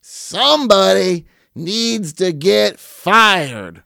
[0.00, 3.82] Somebody needs to get fired.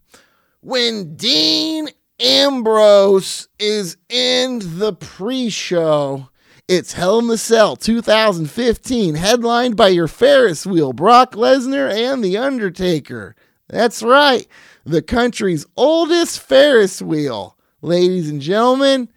[0.60, 1.88] When Dean
[2.20, 6.28] Ambrose is in the pre show,
[6.68, 12.38] it's Hell in the Cell 2015, headlined by your Ferris wheel, Brock Lesnar and The
[12.38, 13.36] Undertaker.
[13.68, 14.46] That's right,
[14.84, 17.58] the country's oldest Ferris wheel.
[17.82, 19.10] Ladies and gentlemen,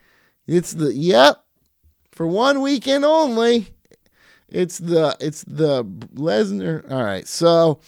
[0.45, 1.43] it's the, yep,
[2.11, 3.67] for one weekend only.
[4.49, 6.89] It's the it's the Lesnar.
[6.89, 7.79] All right, so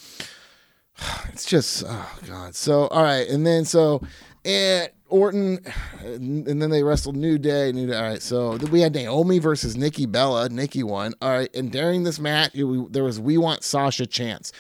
[1.30, 2.56] it's just oh god.
[2.56, 4.02] So all right, and then so
[4.46, 5.60] and Orton,
[6.04, 7.72] and then they wrestled New Day.
[7.72, 7.96] New Day.
[7.96, 10.50] All right, so we had Naomi versus Nikki Bella.
[10.50, 11.14] Nikki won.
[11.22, 14.52] All right, and during this match, we, there was "We Want Sasha" chance.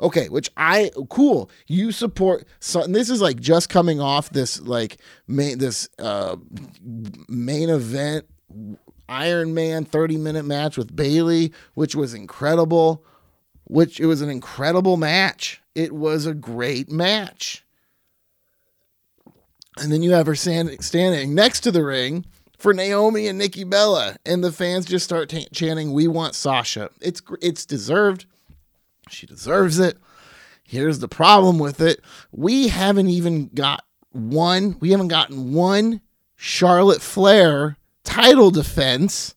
[0.00, 1.50] Okay, which I cool.
[1.66, 2.46] You support.
[2.60, 6.36] So and this is like just coming off this like main this uh
[7.28, 8.26] main event
[9.08, 13.04] Iron Man 30 minute match with Bayley, which was incredible.
[13.64, 15.62] Which it was an incredible match.
[15.74, 17.64] It was a great match.
[19.80, 22.26] And then you have her stand, standing next to the ring
[22.58, 26.90] for Naomi and Nikki Bella, and the fans just start t- chanting, "We want Sasha."
[27.00, 28.26] It's it's deserved.
[29.08, 29.96] She deserves it.
[30.62, 34.76] Here's the problem with it: we haven't even got one.
[34.80, 36.02] We haven't gotten one
[36.36, 39.34] Charlotte Flair title defense,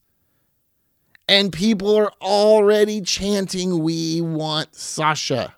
[1.28, 5.56] and people are already chanting, "We want Sasha."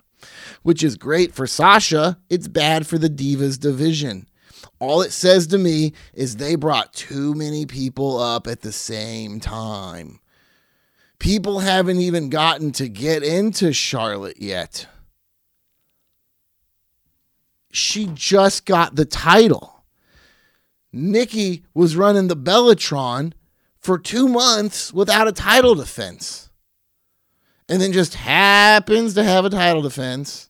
[0.62, 2.18] which is great for Sasha.
[2.28, 4.26] It's bad for the Divas division.
[4.78, 9.40] All it says to me is they brought too many people up at the same
[9.40, 10.20] time.
[11.18, 14.86] People haven't even gotten to get into Charlotte yet.
[17.72, 19.84] She just got the title.
[20.92, 23.32] Nikki was running the Bellatron
[23.78, 26.50] for two months without a title defense.
[27.68, 30.45] And then just happens to have a title defense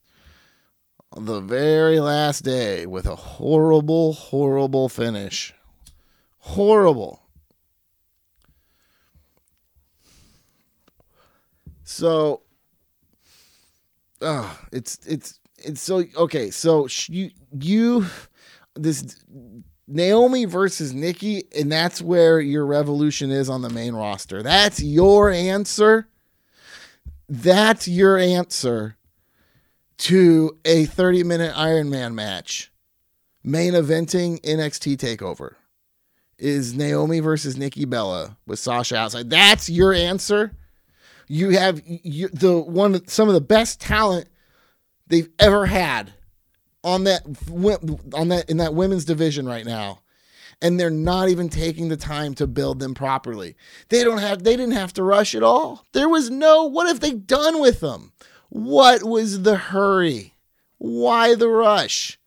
[1.14, 5.54] the very last day with a horrible, horrible finish.
[6.38, 7.22] Horrible.
[11.84, 12.42] So,
[14.20, 16.50] uh, it's it's it's so okay.
[16.50, 18.06] So you you
[18.74, 19.22] this
[19.86, 24.42] Naomi versus Nikki, and that's where your revolution is on the main roster.
[24.42, 26.08] That's your answer.
[27.28, 28.95] That's your answer
[29.98, 32.72] to a 30 minute Iron Man match,
[33.42, 35.54] main eventing NXT TakeOver,
[36.38, 39.30] is Naomi versus Nikki Bella with Sasha outside.
[39.30, 40.52] That's your answer.
[41.28, 44.28] You have you, the one some of the best talent
[45.06, 46.12] they've ever had
[46.84, 47.22] on that
[48.14, 50.00] on that in that women's division right now
[50.62, 53.56] and they're not even taking the time to build them properly.
[53.88, 55.84] They don't have they didn't have to rush at all.
[55.92, 58.12] There was no what have they done with them?
[58.48, 60.34] What was the hurry?
[60.78, 62.18] Why the rush?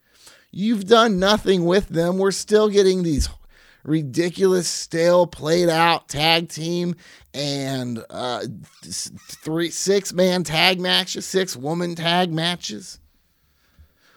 [0.52, 2.18] You've done nothing with them.
[2.18, 3.30] We're still getting these
[3.84, 6.96] ridiculous, stale, played out tag team
[7.34, 8.46] and uh,
[8.84, 13.00] three, six man tag matches, six woman tag matches.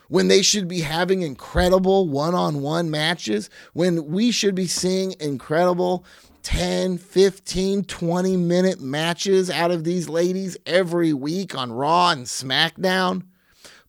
[0.09, 5.14] When they should be having incredible one on one matches, when we should be seeing
[5.20, 6.05] incredible
[6.43, 13.22] 10, 15, 20 minute matches out of these ladies every week on Raw and SmackDown.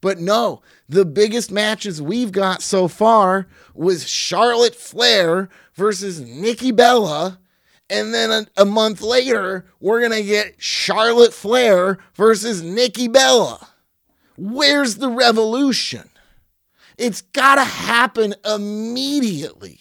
[0.00, 7.38] But no, the biggest matches we've got so far was Charlotte Flair versus Nikki Bella.
[7.90, 13.68] And then a, a month later, we're going to get Charlotte Flair versus Nikki Bella.
[14.36, 16.10] Where's the revolution?
[16.98, 19.80] It's got to happen immediately.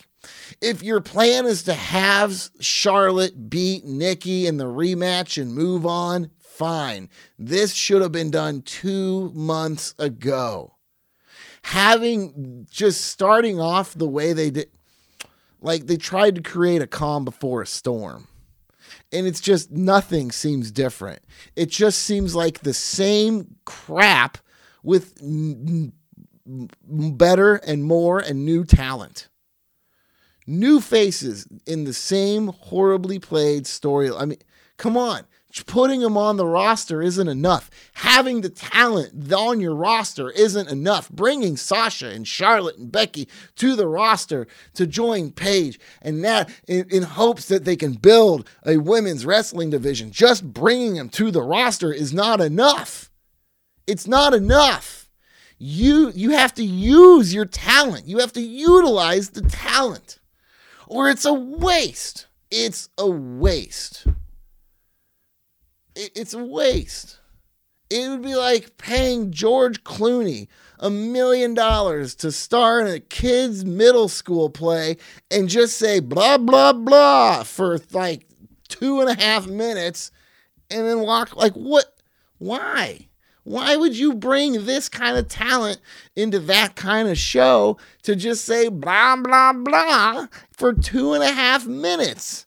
[0.62, 6.32] If your plan is to have Charlotte beat Nikki in the rematch and move on,
[6.40, 7.10] fine.
[7.38, 10.76] This should have been done two months ago.
[11.64, 14.70] Having just starting off the way they did,
[15.62, 18.28] like they tried to create a calm before a storm.
[19.12, 21.24] And it's just nothing seems different.
[21.56, 24.38] It just seems like the same crap
[24.84, 25.94] with n-
[26.46, 29.30] n- better and more and new talent
[30.46, 34.12] new faces in the same horribly played story.
[34.12, 34.40] I mean,
[34.78, 35.26] come on.
[35.68, 37.70] Putting them on the roster isn't enough.
[37.94, 41.12] Having the talent on your roster isn't enough.
[41.12, 46.90] Bringing Sasha and Charlotte and Becky to the roster to join Paige and that in,
[46.90, 50.10] in hopes that they can build a women's wrestling division.
[50.12, 53.12] Just bringing them to the roster is not enough.
[53.86, 55.08] It's not enough.
[55.60, 58.08] You you have to use your talent.
[58.08, 60.20] You have to utilize the talent
[60.94, 62.28] or it's a waste.
[62.52, 64.06] It's a waste.
[65.96, 67.20] It's a waste.
[67.90, 70.48] It would be like paying George Clooney
[70.80, 74.98] a million dollars to star in a kid's middle school play
[75.32, 78.28] and just say blah, blah, blah for like
[78.68, 80.12] two and a half minutes
[80.70, 81.36] and then walk.
[81.36, 81.86] Like, what?
[82.38, 83.08] Why?
[83.46, 85.82] Why would you bring this kind of talent
[86.16, 90.28] into that kind of show to just say blah, blah, blah
[90.64, 92.46] for two and a half minutes?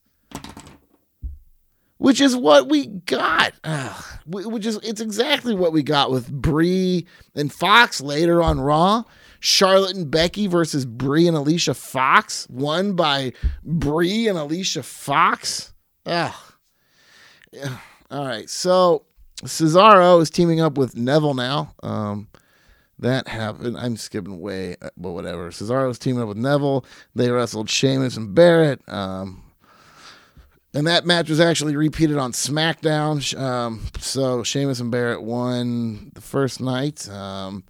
[1.99, 3.53] Which is what we got.
[3.63, 9.05] Ugh, which is, it's exactly what we got with Brie and Fox later on Raw.
[9.41, 15.75] Charlotte and Becky versus Brie and Alicia Fox, won by Brie and Alicia Fox.
[16.07, 16.33] Ugh.
[18.11, 19.05] All right, so
[19.43, 21.75] Cesaro is teaming up with Neville now.
[21.83, 22.29] Um,
[22.99, 23.77] that happened.
[23.77, 25.51] I'm skipping way, uh, but whatever.
[25.51, 26.85] Cesaro is teaming up with Neville.
[27.15, 28.81] They wrestled Sheamus and Barrett.
[28.89, 29.43] Um,
[30.73, 33.39] and that match was actually repeated on SmackDown.
[33.39, 37.09] Um, so Sheamus and Barrett won the first night.
[37.09, 37.65] Um,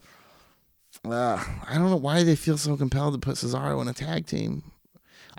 [1.04, 4.26] uh, I don't know why they feel so compelled to put Cesaro in a tag
[4.26, 4.72] team.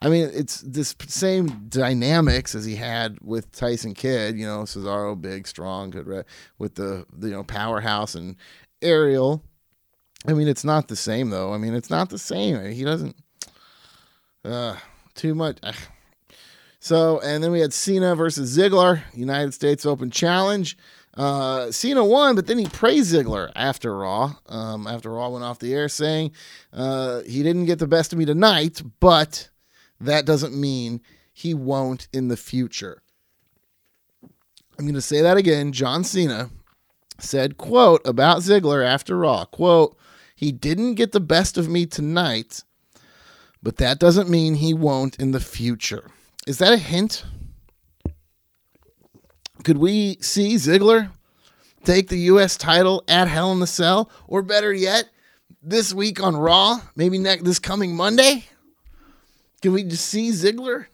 [0.01, 4.37] I mean, it's this same dynamics as he had with Tyson Kidd.
[4.37, 6.23] You know, Cesaro, big, strong, good, re-
[6.59, 8.35] with the, the you know powerhouse and
[8.81, 9.43] aerial.
[10.27, 11.53] I mean, it's not the same though.
[11.53, 12.63] I mean, it's not the same.
[12.71, 13.15] He doesn't.
[14.43, 14.75] Uh,
[15.15, 15.57] too much.
[16.79, 20.77] So, and then we had Cena versus Ziggler, United States Open Challenge.
[21.15, 24.35] Uh, Cena won, but then he praised Ziggler after Raw.
[24.45, 26.31] Um, after Raw went off the air, saying
[26.71, 29.49] uh, he didn't get the best of me tonight, but
[29.99, 31.01] that doesn't mean
[31.33, 33.01] he won't in the future.
[34.77, 35.71] I'm going to say that again.
[35.71, 36.51] John Cena
[37.19, 39.96] said, quote, about Ziggler after Raw, quote,
[40.37, 42.63] he didn't get the best of me tonight,
[43.63, 46.11] but that doesn't mean he won't in the future.
[46.45, 47.25] Is that a hint?
[49.63, 51.09] Could we see Ziggler
[51.85, 52.55] take the U.S.
[52.55, 54.11] title at Hell in the Cell?
[54.27, 55.09] Or better yet,
[55.63, 58.45] this week on Raw, maybe next this coming Monday?
[59.63, 60.85] Can we just see Ziggler?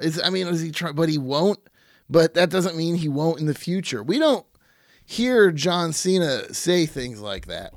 [0.00, 0.72] Is I mean, is he?
[0.92, 1.60] But he won't.
[2.08, 4.02] But that doesn't mean he won't in the future.
[4.02, 4.44] We don't
[5.04, 7.72] hear John Cena say things like that.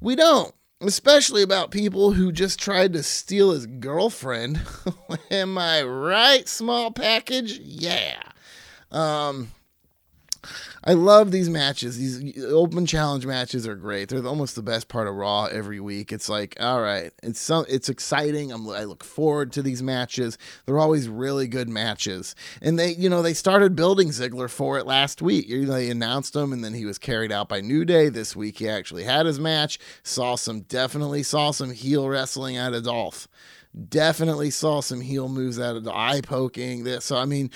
[0.00, 4.60] We don't, especially about people who just tried to steal his girlfriend.
[5.30, 6.48] Am I right?
[6.48, 8.22] Small package, yeah.
[8.90, 9.52] Um,
[10.82, 11.98] I love these matches.
[11.98, 14.08] These open challenge matches are great.
[14.08, 16.10] They're almost the best part of Raw every week.
[16.10, 18.50] It's like, all right, it's so it's exciting.
[18.50, 20.38] I'm, I look forward to these matches.
[20.64, 22.34] They're always really good matches.
[22.62, 25.48] And they, you know, they started building Ziggler for it last week.
[25.48, 28.08] You know, they announced him, and then he was carried out by New Day.
[28.08, 29.78] This week, he actually had his match.
[30.02, 33.28] Saw some, definitely saw some heel wrestling out of Dolph.
[33.88, 36.84] Definitely saw some heel moves out of the eye poking.
[36.84, 37.50] This, so I mean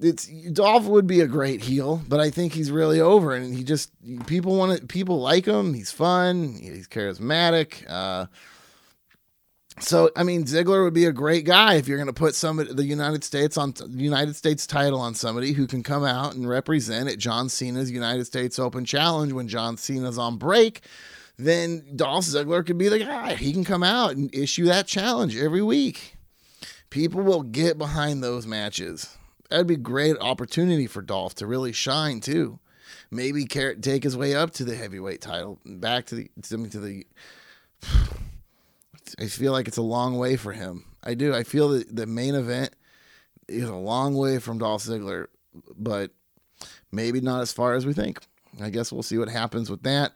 [0.00, 3.62] it's Dolph would be a great heel, but I think he's really over, and he
[3.62, 3.90] just
[4.26, 4.88] people want it.
[4.88, 5.74] People like him.
[5.74, 6.54] He's fun.
[6.60, 7.88] He's charismatic.
[7.88, 8.26] Uh,
[9.78, 12.72] so I mean, Ziggler would be a great guy if you're going to put somebody
[12.72, 16.48] the United States on the United States title on somebody who can come out and
[16.48, 20.80] represent at John Cena's United States Open Challenge when John Cena's on break.
[21.36, 23.34] Then Dolph Ziggler could be the guy.
[23.34, 26.16] He can come out and issue that challenge every week.
[26.90, 29.16] People will get behind those matches
[29.50, 32.58] that'd be a great opportunity for Dolph to really shine too.
[33.10, 37.06] Maybe take his way up to the heavyweight title, back to the to the.
[39.18, 40.84] I feel like it's a long way for him.
[41.02, 41.34] I do.
[41.34, 42.74] I feel that the main event
[43.46, 45.26] is a long way from Dolph Ziggler,
[45.76, 46.10] but
[46.90, 48.20] maybe not as far as we think.
[48.60, 50.12] I guess we'll see what happens with that.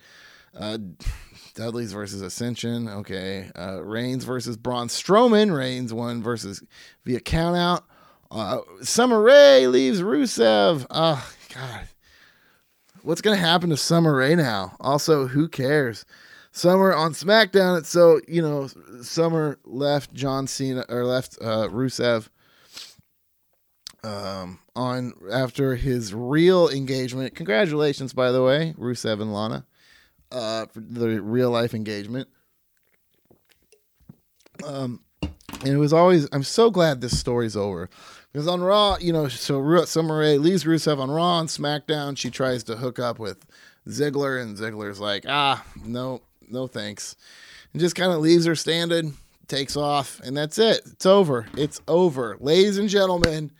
[0.56, 0.78] Uh,
[1.54, 2.88] Dudley's versus Ascension.
[2.88, 3.50] Okay.
[3.56, 5.54] Uh, Reigns versus Braun Strowman.
[5.54, 6.62] Reigns won versus
[7.04, 7.82] via countout.
[8.30, 10.86] Uh, Summer Rae leaves Rusev.
[10.90, 11.88] Oh, God.
[13.02, 14.76] What's going to happen to Summer Rae now?
[14.80, 16.04] Also, who cares?
[16.52, 17.84] Summer on SmackDown.
[17.84, 18.68] So, you know,
[19.02, 22.28] Summer left John Cena or left uh, Rusev
[24.02, 27.34] um, on after his real engagement.
[27.34, 29.64] Congratulations, by the way, Rusev and Lana,
[30.30, 32.28] uh, for the real life engagement.
[34.64, 36.28] Um, and it was always.
[36.32, 37.88] I'm so glad this story's over
[38.32, 42.16] because on Raw, you know, so Summer Rae leaves Rusev on Raw and SmackDown.
[42.16, 43.44] She tries to hook up with
[43.88, 47.16] Ziggler, and Ziggler's like, ah, no, no thanks,
[47.72, 49.14] and just kind of leaves her standing,
[49.46, 50.82] takes off, and that's it.
[50.86, 51.46] It's over.
[51.56, 53.50] It's over, ladies and gentlemen.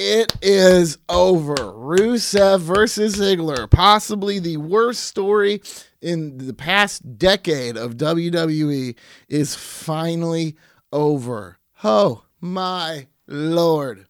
[0.00, 1.56] It is over.
[1.56, 5.60] Rusev versus Ziggler, possibly the worst story
[6.00, 8.94] in the past decade of WWE,
[9.28, 10.54] is finally
[10.92, 11.58] over.
[11.82, 14.06] Oh my lord.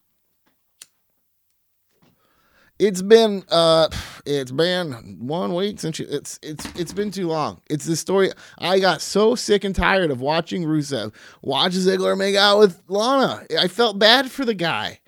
[2.78, 3.88] It's been uh
[4.24, 7.60] it's been one week since you, it's it's it's been too long.
[7.68, 11.12] It's the story I got so sick and tired of watching Rusev
[11.42, 13.44] watch Ziggler make out with Lana.
[13.58, 15.00] I felt bad for the guy.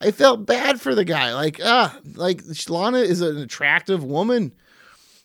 [0.00, 1.32] I felt bad for the guy.
[1.32, 4.52] Like, ah, like Lana is an attractive woman.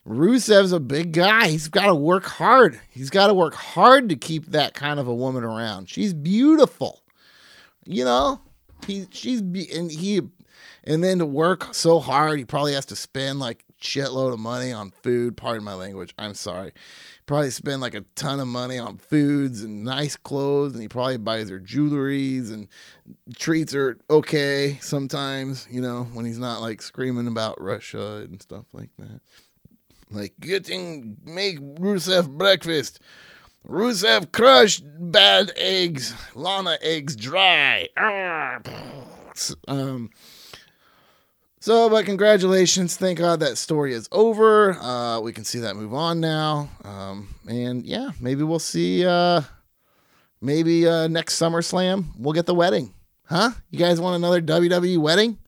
[0.07, 1.47] Rusev's a big guy.
[1.47, 2.79] He's got to work hard.
[2.91, 5.89] He's got to work hard to keep that kind of a woman around.
[5.89, 7.01] She's beautiful.
[7.87, 8.41] You know,
[8.85, 10.21] he she's and he
[10.83, 14.71] and then to work so hard, he probably has to spend like shitload of money
[14.71, 15.37] on food.
[15.37, 16.13] Pardon my language.
[16.17, 16.73] I'm sorry.
[17.25, 21.17] Probably spend like a ton of money on foods and nice clothes, and he probably
[21.17, 22.67] buys her jewelries and
[23.37, 25.67] treats her okay sometimes.
[25.69, 29.21] You know, when he's not like screaming about Russia and stuff like that.
[30.09, 33.01] Like getting make Rusev breakfast.
[33.67, 36.13] Rusev crushed bad eggs.
[36.35, 37.89] Lana eggs dry.
[37.97, 38.59] Ah.
[39.67, 40.09] Um.
[41.59, 42.95] So, but congratulations.
[42.95, 44.73] Thank God that story is over.
[44.73, 46.69] Uh, we can see that move on now.
[46.85, 49.05] Um, and yeah, maybe we'll see.
[49.05, 49.41] Uh,
[50.39, 52.93] maybe uh, next SummerSlam we'll get the wedding.
[53.25, 53.51] Huh?
[53.69, 55.39] You guys want another WWE wedding?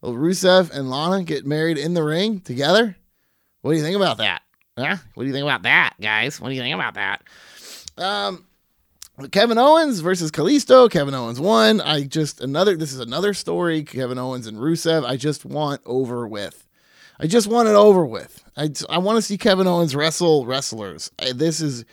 [0.00, 2.96] Will Rusev and Lana get married in the ring together?
[3.60, 4.40] What do you think about that?
[4.78, 4.96] Huh?
[5.14, 6.40] What do you think about that, guys?
[6.40, 7.22] What do you think about that?
[7.98, 8.46] Um,
[9.30, 10.90] Kevin Owens versus Kalisto.
[10.90, 11.80] Kevin Owens won.
[11.80, 12.76] I just another.
[12.76, 13.82] This is another story.
[13.84, 15.04] Kevin Owens and Rusev.
[15.04, 16.66] I just want over with.
[17.20, 18.42] I just want it over with.
[18.56, 21.10] I I want to see Kevin Owens wrestle wrestlers.
[21.18, 21.84] I, this is.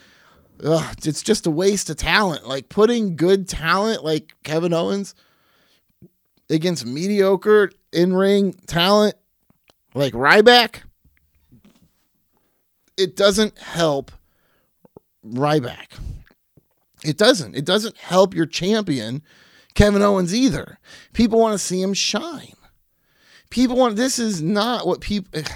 [0.64, 2.48] Ugh, it's just a waste of talent.
[2.48, 5.16] Like putting good talent like Kevin Owens
[6.50, 9.16] against mediocre in ring talent
[9.94, 10.82] like Ryback.
[13.00, 14.12] It doesn't help
[15.26, 16.00] Ryback.
[17.04, 17.56] It doesn't.
[17.56, 19.24] It doesn't help your champion,
[19.74, 20.80] Kevin Owens, either.
[21.14, 22.54] People want to see him shine.
[23.50, 23.95] People want.
[23.95, 25.41] This is not what people.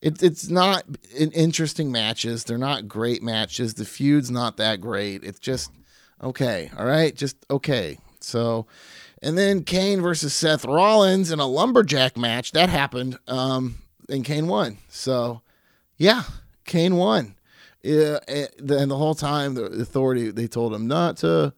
[0.00, 0.84] It, it's not
[1.16, 2.44] in interesting matches.
[2.44, 3.72] They're not great matches.
[3.72, 5.24] The feud's not that great.
[5.24, 5.70] It's just
[6.22, 6.70] okay.
[6.76, 7.96] All right, just okay.
[8.20, 8.66] So,
[9.22, 13.18] and then Kane versus Seth Rollins in a lumberjack match that happened.
[13.26, 13.76] Um,
[14.10, 14.76] and Kane won.
[14.90, 15.40] So,
[15.96, 16.24] yeah,
[16.64, 17.36] Kane won.
[17.82, 21.52] Yeah, and the whole time the authority they told him not to.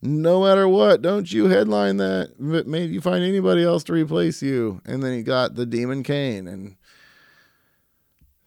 [0.00, 2.38] No matter what, don't you headline that.
[2.38, 4.80] Maybe you find anybody else to replace you.
[4.86, 6.76] And then he got the Demon Kane, and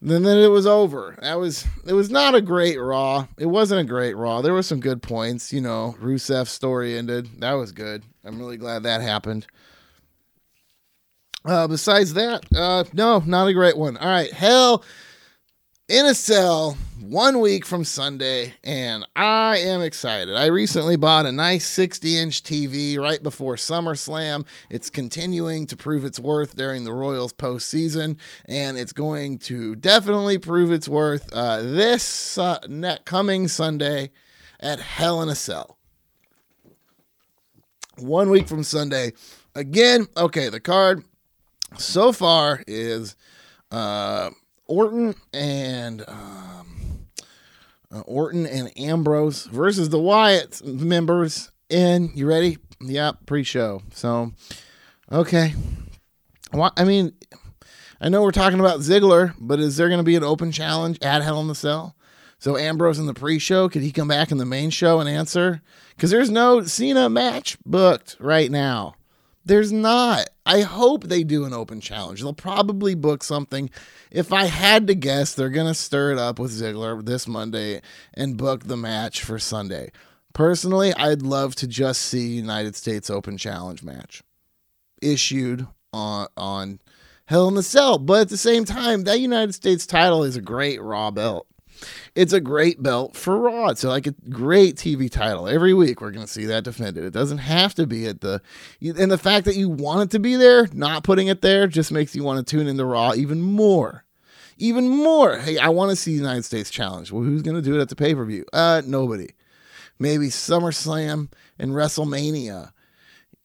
[0.01, 1.15] then then it was over.
[1.21, 3.27] That was it was not a great Raw.
[3.37, 4.41] It wasn't a great Raw.
[4.41, 5.53] There were some good points.
[5.53, 7.41] You know, Rusev's story ended.
[7.41, 8.03] That was good.
[8.23, 9.45] I'm really glad that happened.
[11.43, 13.97] Uh, besides that, uh, no, not a great one.
[13.97, 14.83] All right, hell
[15.91, 20.33] in a cell one week from Sunday, and I am excited.
[20.37, 24.45] I recently bought a nice 60 inch TV right before SummerSlam.
[24.69, 28.15] It's continuing to prove its worth during the Royals postseason,
[28.45, 32.59] and it's going to definitely prove its worth uh, this uh,
[33.03, 34.11] coming Sunday
[34.61, 35.77] at Hell in a Cell.
[37.97, 39.11] One week from Sunday.
[39.55, 41.03] Again, okay, the card
[41.77, 43.17] so far is
[43.71, 44.29] uh,
[44.71, 47.07] Orton and um,
[47.93, 51.51] uh, Orton and Ambrose versus the Wyatt members.
[51.69, 52.57] In you ready?
[52.81, 53.81] Yeah, pre-show.
[53.93, 54.31] So,
[55.11, 55.53] okay.
[56.51, 57.13] What I mean,
[57.99, 60.97] I know we're talking about Ziggler, but is there going to be an open challenge
[61.01, 61.95] at Hell in the Cell?
[62.39, 65.61] So Ambrose in the pre-show, could he come back in the main show and answer?
[65.95, 68.95] Because there's no Cena match booked right now.
[69.43, 70.29] There's not.
[70.45, 72.21] I hope they do an open challenge.
[72.21, 73.69] They'll probably book something.
[74.11, 77.81] If I had to guess, they're going to stir it up with Ziggler this Monday
[78.13, 79.91] and book the match for Sunday.
[80.33, 84.23] Personally, I'd love to just see United States Open Challenge match
[85.01, 86.79] issued on on
[87.25, 87.97] Hell in the Cell.
[87.97, 91.47] But at the same time, that United States title is a great Raw belt.
[92.15, 93.69] It's a great belt for Raw.
[93.69, 95.47] It's like a great TV title.
[95.47, 97.03] Every week we're going to see that defended.
[97.03, 98.41] It doesn't have to be at the,
[98.81, 101.91] and the fact that you want it to be there, not putting it there, just
[101.91, 104.05] makes you want to tune into Raw even more.
[104.57, 105.37] Even more.
[105.37, 107.11] Hey, I want to see United States Challenge.
[107.11, 108.45] Well, who's going to do it at the pay per view?
[108.53, 109.29] Uh, nobody.
[109.97, 112.71] Maybe SummerSlam and WrestleMania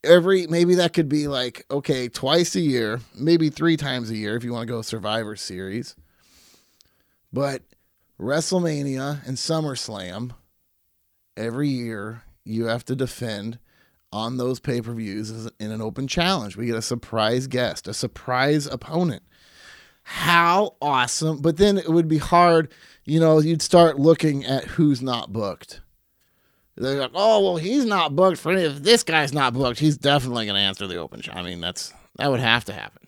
[0.03, 4.35] every maybe that could be like okay twice a year maybe three times a year
[4.35, 5.95] if you want to go survivor series
[7.33, 7.61] but
[8.19, 10.31] wrestlemania and summerslam
[11.35, 13.59] every year you have to defend
[14.11, 19.21] on those pay-per-views in an open challenge we get a surprise guest a surprise opponent
[20.03, 22.71] how awesome but then it would be hard
[23.05, 25.81] you know you'd start looking at who's not booked
[26.77, 30.45] they're like, oh well, he's not booked for if this guy's not booked, he's definitely
[30.45, 31.35] going to answer the open shot.
[31.35, 33.06] I mean, that's that would have to happen.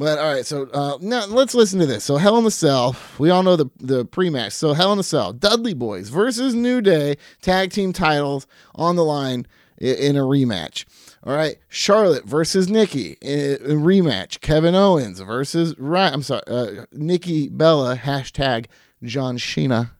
[0.00, 2.04] But all right, so uh, now let's listen to this.
[2.04, 4.54] So Hell in the Cell, we all know the the pre-match.
[4.54, 9.04] So Hell in the Cell, Dudley Boys versus New Day, tag team titles on the
[9.04, 9.46] line
[9.76, 10.86] in, in a rematch.
[11.22, 14.40] All right, Charlotte versus Nikki in a rematch.
[14.40, 16.10] Kevin Owens versus right.
[16.10, 18.68] I'm sorry, uh, Nikki Bella hashtag
[19.02, 19.92] John Cena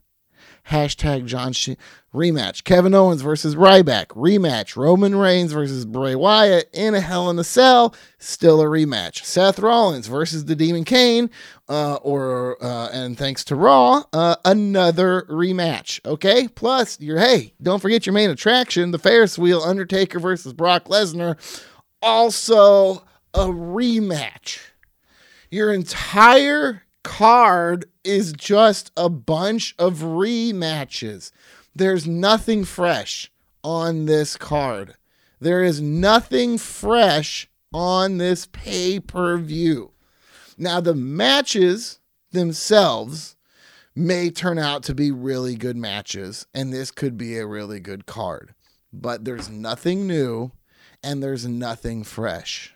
[0.71, 1.71] Hashtag John Sh-
[2.15, 2.65] rematch.
[2.65, 4.07] Kevin Owens versus Ryback.
[4.09, 4.77] Rematch.
[4.77, 7.95] Roman Reigns versus Bray Wyatt in a Hell in a Cell.
[8.19, 9.25] Still a rematch.
[9.25, 11.31] Seth Rollins versus the Demon Kane.
[11.69, 16.05] Uh, or uh, and thanks to Raw, uh, another rematch.
[16.05, 16.49] Okay.
[16.49, 21.37] Plus, your hey, don't forget your main attraction, the Ferris wheel, Undertaker versus Brock Lesnar.
[22.03, 23.05] Also
[23.35, 24.59] a rematch.
[25.51, 31.33] Your entire card is just a bunch of rematches.
[31.75, 33.31] There's nothing fresh
[33.63, 34.97] on this card.
[35.41, 39.93] There is nothing fresh on this pay per view.
[40.59, 42.01] Now, the matches
[42.33, 43.37] themselves
[43.95, 48.07] may turn out to be really good matches, and this could be a really good
[48.07, 48.55] card,
[48.93, 50.53] but there's nothing new
[51.03, 52.75] and there's nothing fresh.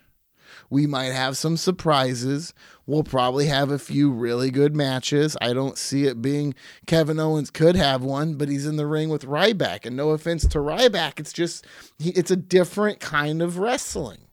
[0.71, 2.55] We might have some surprises.
[2.87, 5.37] We'll probably have a few really good matches.
[5.41, 6.55] I don't see it being
[6.87, 9.87] Kevin Owens could have one, but he's in the ring with Ryback.
[9.87, 11.67] And no offense to Ryback, it's just
[11.99, 14.29] it's a different kind of wrestling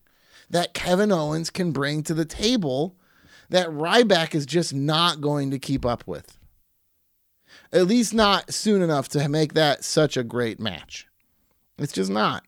[0.49, 2.97] that Kevin Owens can bring to the table
[3.49, 6.37] that Ryback is just not going to keep up with.
[7.73, 11.07] At least not soon enough to make that such a great match.
[11.77, 12.43] It's just not.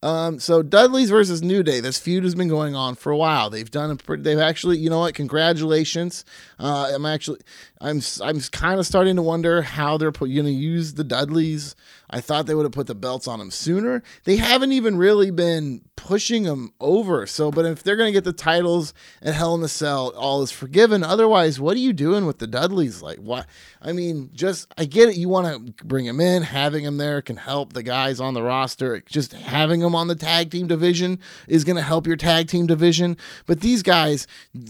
[0.00, 1.80] Um, so Dudley's versus New Day.
[1.80, 3.50] This feud has been going on for a while.
[3.50, 5.14] They've done a pretty, they've actually, you know what?
[5.14, 6.24] Congratulations.
[6.58, 7.40] Uh, I'm actually,
[7.80, 11.74] I'm, I'm kind of starting to wonder how they're going to use the Dudleys.
[12.10, 14.02] I thought they would have put the belts on them sooner.
[14.24, 17.26] They haven't even really been pushing them over.
[17.26, 20.42] So, but if they're going to get the titles at Hell in the Cell, all
[20.42, 21.04] is forgiven.
[21.04, 23.02] Otherwise, what are you doing with the Dudleys?
[23.02, 23.46] Like, what?
[23.82, 25.16] I mean, just I get it.
[25.16, 28.42] You want to bring them in, having them there can help the guys on the
[28.42, 29.00] roster.
[29.02, 32.66] Just having them on the tag team division is going to help your tag team
[32.66, 33.16] division.
[33.46, 34.26] But these guys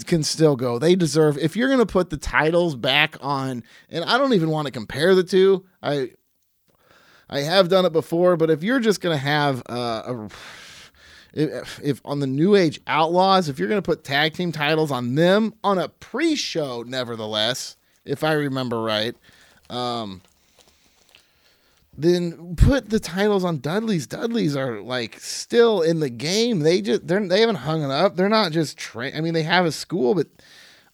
[0.07, 0.79] can still go.
[0.79, 1.39] They deserve.
[1.39, 4.73] If you're going to put the titles back on, and I don't even want to
[4.73, 5.65] compare the two.
[5.83, 6.11] I
[7.31, 10.29] I have done it before, but if you're just going to have uh, a
[11.35, 14.91] if, if, on the New Age Outlaws, if you're going to put tag team titles
[14.91, 19.15] on them on a pre-show, nevertheless, if I remember right,
[19.69, 20.23] um,
[21.97, 24.07] then put the titles on Dudley's.
[24.07, 26.61] Dudley's are like still in the game.
[26.61, 28.17] They just they're they haven't hung it up.
[28.17, 29.13] They're not just train.
[29.15, 30.29] I mean, they have a school, but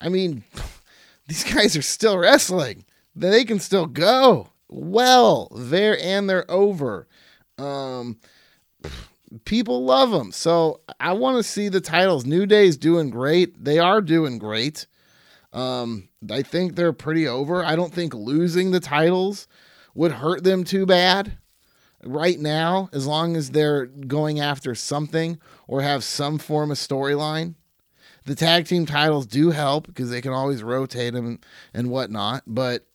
[0.00, 0.44] I mean,
[1.28, 2.84] these guys are still wrestling.
[3.14, 7.06] They can still go well there and they're over.
[7.58, 8.18] Um,
[9.44, 10.32] people love them.
[10.32, 12.26] So I want to see the titles.
[12.26, 13.64] New Day's doing great.
[13.64, 14.86] They are doing great.
[15.52, 17.64] Um, I think they're pretty over.
[17.64, 19.46] I don't think losing the titles
[19.94, 21.38] would hurt them too bad
[22.04, 27.54] right now, as long as they're going after something or have some form of storyline.
[28.26, 32.42] The tag team titles do help because they can always rotate them and, and whatnot.
[32.46, 32.86] But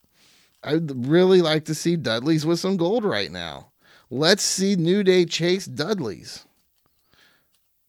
[0.63, 3.71] I'd really like to see Dudley's with some gold right now.
[4.09, 6.45] Let's see New Day chase Dudley's.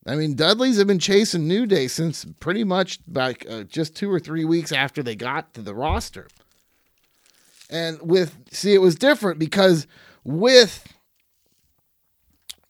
[0.06, 4.10] I mean, Dudley's have been chasing New Day since pretty much like uh, just two
[4.10, 6.28] or three weeks after they got to the roster.
[7.68, 9.86] And with, see, it was different because
[10.24, 10.92] with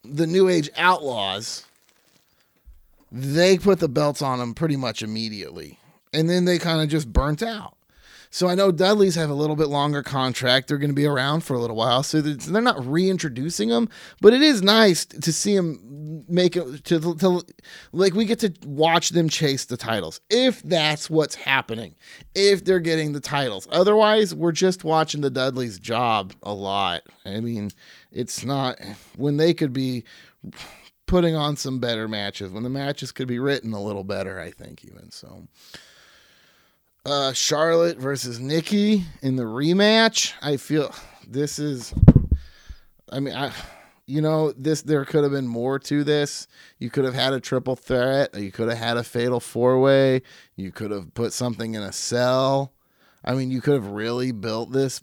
[0.03, 1.65] the New Age Outlaws,
[3.11, 5.79] they put the belts on them pretty much immediately.
[6.13, 7.75] And then they kind of just burnt out.
[8.33, 10.69] So I know Dudley's have a little bit longer contract.
[10.69, 13.89] They're going to be around for a little while, so they're not reintroducing them.
[14.21, 17.41] But it is nice to see them make it to, to
[17.91, 21.95] like we get to watch them chase the titles if that's what's happening.
[22.33, 27.03] If they're getting the titles, otherwise we're just watching the Dudleys' job a lot.
[27.25, 27.71] I mean,
[28.13, 28.79] it's not
[29.17, 30.05] when they could be
[31.05, 34.39] putting on some better matches when the matches could be written a little better.
[34.39, 35.47] I think even so
[37.05, 40.33] uh, Charlotte versus Nikki in the rematch.
[40.41, 40.93] I feel
[41.27, 41.93] this is.
[43.11, 43.51] I mean, I,
[44.05, 46.47] you know, this there could have been more to this.
[46.79, 48.35] You could have had a triple threat.
[48.35, 50.21] You could have had a fatal four way.
[50.55, 52.73] You could have put something in a cell.
[53.23, 55.01] I mean, you could have really built this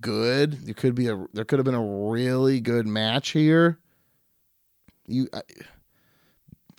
[0.00, 0.58] good.
[0.64, 1.26] You could be a.
[1.32, 3.78] There could have been a really good match here.
[5.06, 5.28] You.
[5.32, 5.42] I,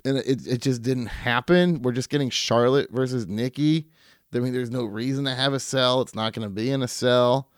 [0.05, 1.82] and it, it just didn't happen.
[1.82, 3.89] We're just getting Charlotte versus Nikki
[4.34, 6.02] I mean, there's no reason to have a cell.
[6.02, 7.50] It's not going to be in a cell.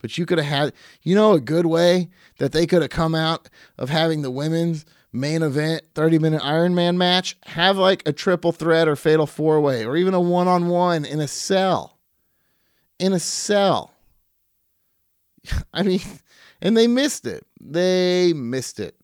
[0.00, 0.72] But you could have had,
[1.02, 2.08] you know, a good way
[2.38, 6.74] that they could have come out of having the women's main event 30 minute Iron
[6.74, 10.48] Man match, have like a triple threat or fatal four way or even a one
[10.48, 11.98] on one in a cell.
[12.98, 13.92] In a cell.
[15.74, 16.00] I mean,
[16.60, 17.46] and they missed it.
[17.60, 18.96] They missed it.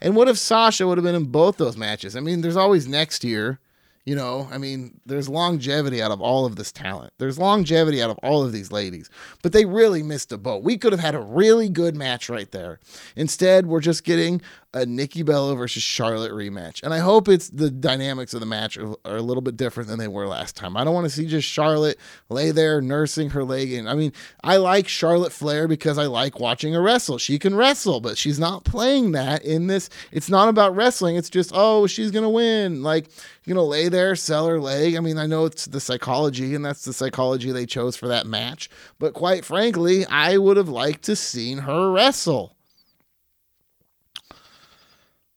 [0.00, 2.16] And what if Sasha would have been in both those matches?
[2.16, 3.60] I mean, there's always next year.
[4.06, 7.12] You know, I mean, there's longevity out of all of this talent.
[7.18, 9.10] There's longevity out of all of these ladies,
[9.42, 10.62] but they really missed a boat.
[10.62, 12.78] We could have had a really good match right there.
[13.16, 14.40] Instead, we're just getting
[14.76, 16.82] a Nikki Bella versus Charlotte rematch.
[16.82, 19.98] And I hope it's the dynamics of the match are, a little bit different than
[19.98, 20.76] they were last time.
[20.76, 21.98] I don't want to see just Charlotte
[22.28, 23.88] lay there nursing her leg in.
[23.88, 24.12] I mean,
[24.44, 27.16] I like Charlotte Flair because I like watching her wrestle.
[27.16, 29.88] She can wrestle, but she's not playing that in this.
[30.12, 31.16] It's not about wrestling.
[31.16, 32.82] It's just, oh, she's going to win.
[32.82, 33.08] Like,
[33.46, 34.96] you know, lay there, sell her leg.
[34.96, 38.26] I mean, I know it's the psychology, and that's the psychology they chose for that
[38.26, 38.68] match.
[38.98, 42.56] But quite frankly, I would have liked to seen her wrestle.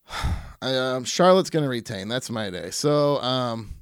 [0.61, 2.07] um, Charlotte's going to retain.
[2.07, 2.71] That's my day.
[2.71, 3.75] So, um,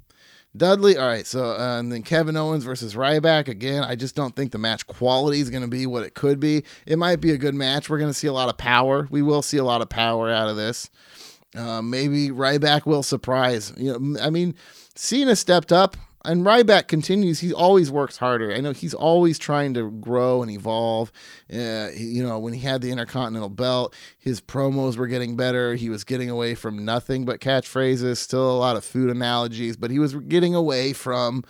[0.54, 1.26] Dudley, all right.
[1.26, 3.82] So, uh, and then Kevin Owens versus Ryback again.
[3.82, 6.64] I just don't think the match quality is going to be what it could be.
[6.84, 7.88] It might be a good match.
[7.88, 9.08] We're going to see a lot of power.
[9.10, 10.90] We will see a lot of power out of this.
[11.56, 13.72] Uh, maybe Ryback will surprise.
[13.76, 14.54] You know, I mean,
[14.94, 17.40] Cena stepped up and Ryback continues.
[17.40, 18.52] He always works harder.
[18.52, 21.10] I know he's always trying to grow and evolve.
[21.52, 25.74] Uh, you know, when he had the Intercontinental Belt, his promos were getting better.
[25.74, 29.90] He was getting away from nothing but catchphrases, still a lot of food analogies, but
[29.90, 31.44] he was getting away from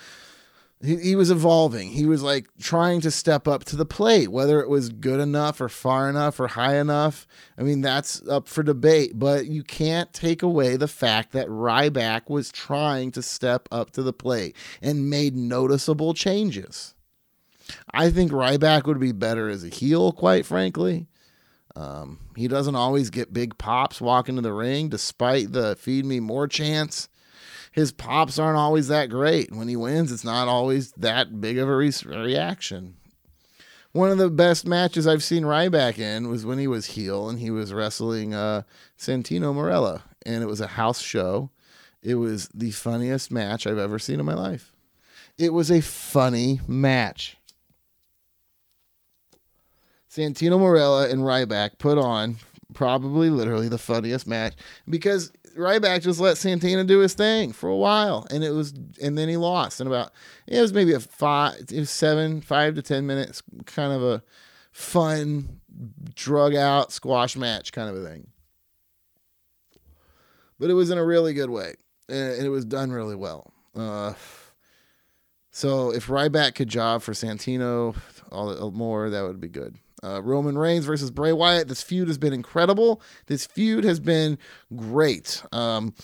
[0.81, 1.91] he, he was evolving.
[1.91, 5.61] He was like trying to step up to the plate, whether it was good enough
[5.61, 7.27] or far enough or high enough.
[7.57, 12.31] I mean, that's up for debate, but you can't take away the fact that Ryback
[12.31, 16.95] was trying to step up to the plate and made noticeable changes.
[17.93, 21.09] I think Ryback would be better as a heel, quite frankly.
[21.75, 26.19] Um, he doesn't always get big pops walking to the ring, despite the feed me
[26.19, 27.09] more chance
[27.79, 29.53] his pops aren't always that great.
[29.53, 32.97] When he wins, it's not always that big of a re- reaction.
[33.93, 37.39] One of the best matches I've seen Ryback in was when he was heel and
[37.39, 38.63] he was wrestling uh,
[38.99, 41.51] Santino Marella, and it was a house show.
[42.03, 44.73] It was the funniest match I've ever seen in my life.
[45.39, 47.37] It was a funny match.
[50.11, 52.39] Santino Marella and Ryback put on
[52.75, 54.55] probably literally the funniest match
[54.89, 59.19] because Ryback just let Santino do his thing for a while, and it was, and
[59.19, 59.81] then he lost.
[59.81, 60.13] And about
[60.47, 64.23] it was maybe a five, it was seven, five to ten minutes, kind of a
[64.73, 65.61] fun,
[66.15, 68.29] drug out squash match kind of a thing.
[70.59, 71.75] But it was in a really good way,
[72.09, 73.53] and it was done really well.
[73.77, 74.15] Uh,
[75.51, 77.97] so if Ryback could job for Santino
[78.31, 79.77] all more, that would be good.
[80.03, 81.69] Uh, Roman Reigns versus Bray Wyatt.
[81.69, 83.03] This feud has been incredible.
[83.27, 84.39] This feud has been
[84.75, 85.43] great.
[85.53, 85.95] Um,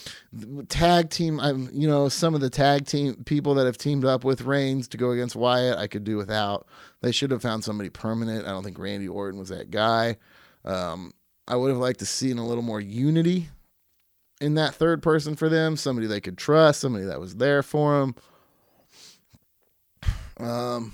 [0.68, 4.24] tag team, I'm you know some of the tag team people that have teamed up
[4.24, 6.66] with Reigns to go against Wyatt, I could do without.
[7.01, 8.47] They should have found somebody permanent.
[8.47, 10.16] I don't think Randy Orton was that guy.
[10.64, 11.12] Um,
[11.47, 13.49] I would have liked to see a little more unity
[14.40, 15.76] in that third person for them.
[15.76, 16.80] Somebody they could trust.
[16.80, 18.14] Somebody that was there for them.
[20.38, 20.92] Um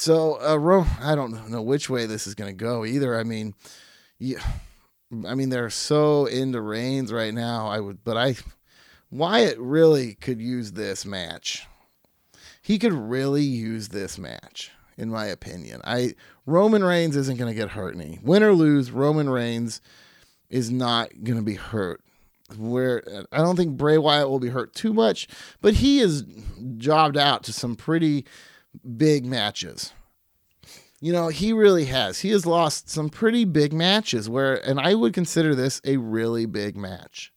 [0.00, 3.18] so uh, I don't know which way this is going to go either.
[3.18, 3.54] I mean,
[4.18, 4.42] yeah,
[5.26, 7.66] I mean they're so into Reigns right now.
[7.66, 8.36] I would, but I
[9.10, 11.66] Wyatt really could use this match.
[12.62, 15.80] He could really use this match, in my opinion.
[15.84, 16.14] I
[16.46, 18.18] Roman Reigns isn't going to get hurt any.
[18.22, 19.80] Win or lose, Roman Reigns
[20.50, 22.02] is not going to be hurt.
[22.56, 25.28] Where I don't think Bray Wyatt will be hurt too much,
[25.60, 26.24] but he is
[26.78, 28.24] jobbed out to some pretty
[28.96, 29.92] big matches.
[31.00, 32.20] You know, he really has.
[32.20, 36.44] He has lost some pretty big matches where, and I would consider this a really
[36.44, 37.32] big match.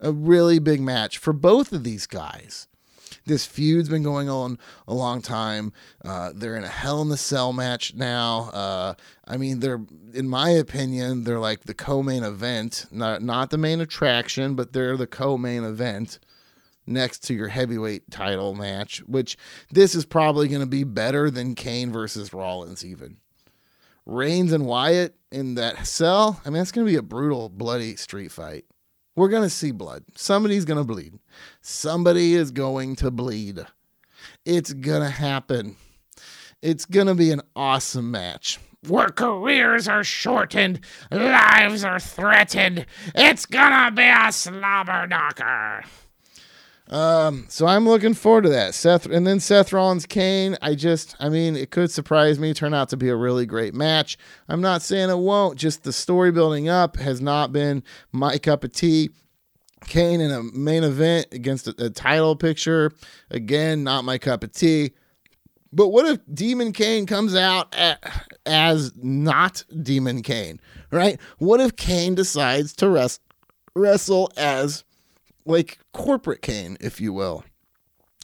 [0.00, 2.68] A really big match for both of these guys.
[3.24, 4.58] This feud's been going on
[4.88, 5.72] a long time.
[6.04, 8.50] Uh, they're in a Hell in the Cell match now.
[8.52, 8.94] Uh,
[9.26, 9.80] I mean, they're,
[10.12, 14.96] in my opinion, they're like the co-main event, not not the main attraction, but they're
[14.96, 16.18] the co-main event
[16.86, 18.98] next to your heavyweight title match.
[19.06, 19.36] Which
[19.70, 23.18] this is probably going to be better than Kane versus Rollins, even.
[24.04, 26.40] Reigns and Wyatt in that cell.
[26.44, 28.64] I mean, that's going to be a brutal, bloody street fight.
[29.14, 30.04] We're going to see blood.
[30.16, 31.18] Somebody's going to bleed.
[31.60, 33.60] Somebody is going to bleed.
[34.44, 35.76] It's going to happen.
[36.62, 38.58] It's going to be an awesome match.
[38.88, 40.80] Where careers are shortened,
[41.12, 42.84] lives are threatened.
[43.14, 45.84] It's gonna be a slobber knocker.
[46.92, 48.74] Um, so I'm looking forward to that.
[48.74, 50.58] Seth and then Seth Rollins Kane.
[50.60, 53.72] I just, I mean, it could surprise me, turn out to be a really great
[53.72, 54.18] match.
[54.46, 57.82] I'm not saying it won't, just the story building up has not been
[58.12, 59.08] my cup of tea.
[59.86, 62.92] Kane in a main event against a, a title picture,
[63.30, 64.92] again, not my cup of tea.
[65.72, 71.18] But what if Demon Kane comes out at, as not Demon Kane, right?
[71.38, 73.18] What if Kane decides to res-
[73.74, 74.84] wrestle as
[75.44, 77.44] like corporate Kane, if you will.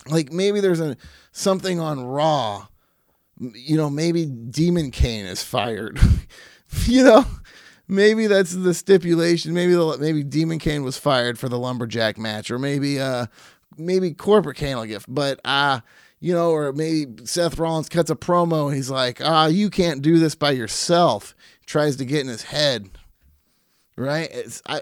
[0.08, 0.96] Like maybe there's a
[1.32, 2.68] something on Raw.
[3.40, 6.00] You know, maybe Demon Kane is fired.
[6.86, 7.24] you know,
[7.86, 9.54] maybe that's the stipulation.
[9.54, 13.26] Maybe the, maybe Demon Kane was fired for the lumberjack match, or maybe uh
[13.76, 15.04] maybe corporate Kane will get.
[15.08, 15.80] But uh
[16.20, 20.02] you know, or maybe Seth Rollins cuts a promo and he's like, ah, you can't
[20.02, 21.32] do this by yourself.
[21.64, 22.90] Tries to get in his head.
[23.96, 24.28] Right?
[24.32, 24.80] It's I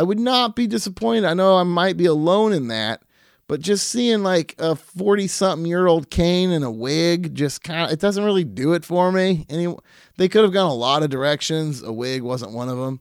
[0.00, 1.26] I would not be disappointed.
[1.26, 3.02] I know I might be alone in that,
[3.46, 7.84] but just seeing like a 40 something year old Kane in a wig just kind
[7.84, 9.44] of, it doesn't really do it for me.
[9.50, 9.76] Any,
[10.16, 11.82] they could have gone a lot of directions.
[11.82, 13.00] A wig wasn't one of them.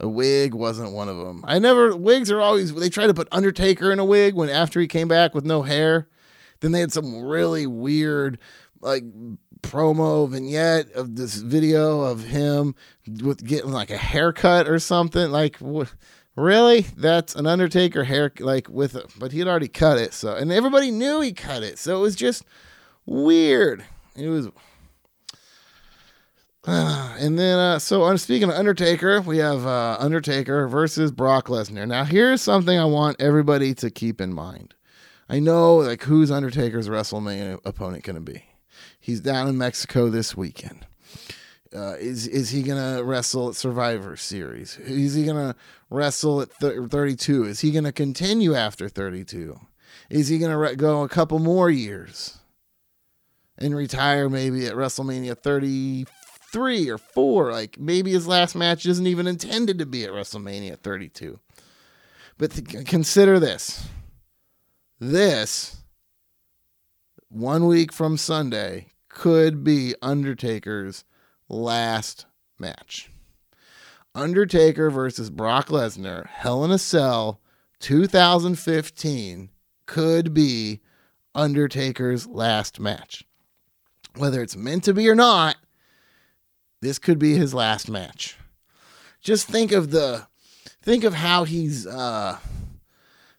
[0.00, 1.44] A wig wasn't one of them.
[1.46, 4.80] I never, wigs are always, they try to put Undertaker in a wig when after
[4.80, 6.08] he came back with no hair.
[6.58, 8.40] Then they had some really weird,
[8.80, 9.04] like,
[9.62, 12.74] promo vignette of this video of him
[13.22, 15.30] with getting like a haircut or something.
[15.30, 15.94] Like, what?
[16.36, 16.80] Really?
[16.96, 20.12] That's an Undertaker hair, like with, a, but he had already cut it.
[20.12, 21.78] So, and everybody knew he cut it.
[21.78, 22.44] So it was just
[23.06, 23.84] weird.
[24.16, 24.48] It was.
[26.66, 29.20] Uh, and then, uh, so I'm speaking of Undertaker.
[29.20, 31.86] We have uh, Undertaker versus Brock Lesnar.
[31.86, 34.74] Now, here's something I want everybody to keep in mind.
[35.28, 38.44] I know, like, who's Undertaker's WrestleMania opponent going to be?
[39.00, 40.86] He's down in Mexico this weekend.
[41.74, 44.78] Uh, is is he gonna wrestle at Survivor Series?
[44.78, 45.56] Is he gonna
[45.90, 47.44] wrestle at th- 32?
[47.44, 49.58] Is he gonna continue after 32?
[50.08, 52.38] Is he gonna re- go a couple more years
[53.58, 57.50] and retire maybe at WrestleMania 33 or four?
[57.50, 61.40] Like maybe his last match isn't even intended to be at WrestleMania 32.
[62.38, 63.88] But th- consider this:
[65.00, 65.78] this
[67.28, 71.04] one week from Sunday could be Undertaker's
[71.48, 72.26] last
[72.58, 73.10] match.
[74.14, 77.40] Undertaker versus Brock Lesnar, Hell in a Cell
[77.80, 79.50] 2015
[79.86, 80.80] could be
[81.34, 83.24] Undertaker's last match.
[84.16, 85.56] Whether it's meant to be or not,
[86.80, 88.38] this could be his last match.
[89.20, 90.26] Just think of the
[90.82, 92.38] think of how he's uh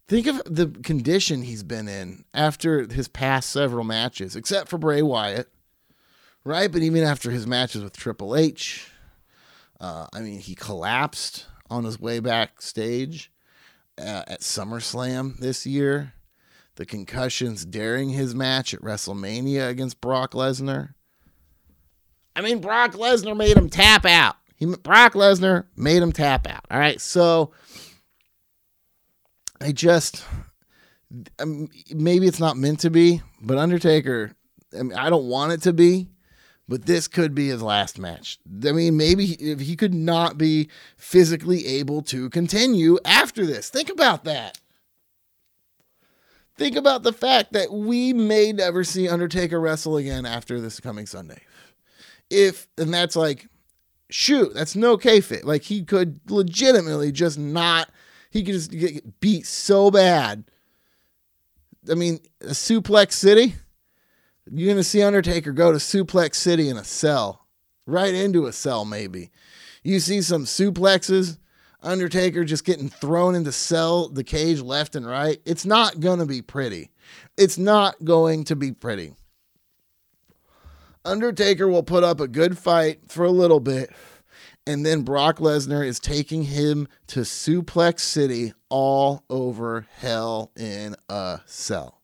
[0.08, 5.01] think of the condition he's been in after his past several matches, except for Bray
[5.01, 5.49] Wyatt
[6.45, 6.71] right?
[6.71, 8.89] But even after his matches with Triple H,
[9.81, 13.31] uh, I mean, he collapsed on his way backstage
[13.97, 16.13] uh, at SummerSlam this year.
[16.75, 20.93] The concussions during his match at WrestleMania against Brock Lesnar.
[22.35, 24.35] I mean, Brock Lesnar made him tap out.
[24.57, 26.65] He Brock Lesnar made him tap out.
[26.69, 27.51] All right, so
[29.61, 30.26] I just
[31.93, 34.34] maybe it's not meant to be, but Undertaker.
[34.77, 36.09] I, mean, I don't want it to be,
[36.67, 38.39] but this could be his last match.
[38.65, 43.69] I mean, maybe if he could not be physically able to continue after this.
[43.69, 44.59] Think about that.
[46.57, 51.05] Think about the fact that we may never see Undertaker wrestle again after this coming
[51.05, 51.41] Sunday.
[52.29, 53.47] If, and that's like,
[54.09, 55.43] shoot, that's no kayfabe.
[55.43, 57.89] Like, he could legitimately just not,
[58.31, 60.45] he could just get beat so bad.
[61.91, 63.55] I mean, a suplex city
[64.51, 67.47] you're going to see Undertaker go to Suplex City in a cell,
[67.85, 69.31] right into a cell, maybe.
[69.84, 71.38] You see some suplexes
[71.85, 75.39] Undertaker just getting thrown into cell the cage left and right.
[75.45, 76.91] It's not going to be pretty.
[77.38, 79.13] It's not going to be pretty.
[81.05, 83.91] Undertaker will put up a good fight for a little bit,
[84.65, 91.41] and then Brock Lesnar is taking him to Suplex City all over hell in a
[91.45, 92.01] cell.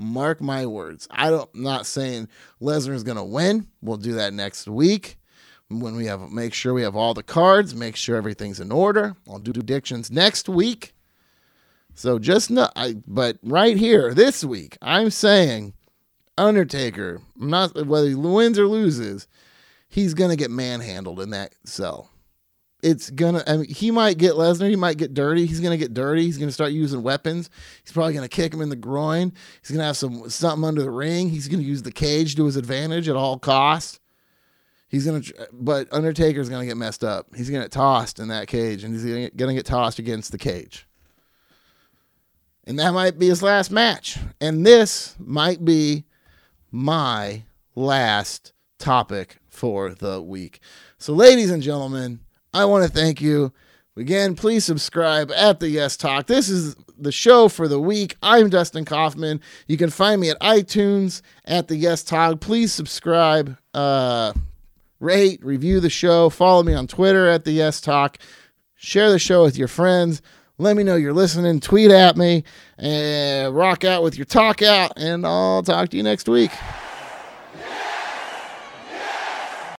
[0.00, 1.06] Mark my words.
[1.10, 2.28] I don't I'm not saying
[2.60, 3.66] Lesnar is going to win.
[3.82, 5.18] We'll do that next week
[5.70, 9.14] when we have make sure we have all the cards, make sure everything's in order.
[9.28, 10.94] I'll do predictions next week.
[11.94, 15.74] So just not I but right here this week, I'm saying
[16.36, 19.28] Undertaker, not whether he wins or loses,
[19.88, 22.10] he's gonna get manhandled in that cell.
[22.82, 23.42] It's gonna.
[23.46, 24.68] I mean, he might get Lesnar.
[24.70, 25.46] He might get dirty.
[25.46, 26.24] He's gonna get dirty.
[26.24, 27.50] He's gonna start using weapons.
[27.82, 29.32] He's probably gonna kick him in the groin.
[29.60, 31.28] He's gonna have some something under the ring.
[31.28, 34.00] He's gonna use the cage to his advantage at all costs.
[34.88, 37.26] He's gonna, but Undertaker's gonna get messed up.
[37.36, 40.32] He's gonna get tossed in that cage, and he's gonna get, gonna get tossed against
[40.32, 40.86] the cage.
[42.64, 44.18] And that might be his last match.
[44.40, 46.04] And this might be
[46.70, 47.44] my
[47.74, 50.60] last topic for the week.
[50.98, 52.20] So, ladies and gentlemen,
[52.52, 53.52] I want to thank you.
[53.96, 56.26] Again, please subscribe at the Yes Talk.
[56.26, 58.16] This is the show for the week.
[58.22, 59.40] I'm Dustin Kaufman.
[59.66, 62.40] You can find me at iTunes at the Yes Talk.
[62.40, 64.32] Please subscribe, uh,
[65.00, 66.30] rate, review the show.
[66.30, 68.18] Follow me on Twitter at the Yes Talk.
[68.74, 70.22] Share the show with your friends.
[70.58, 71.60] Let me know you're listening.
[71.60, 72.44] Tweet at me
[72.78, 74.92] and rock out with your talk out.
[74.96, 76.50] And I'll talk to you next week.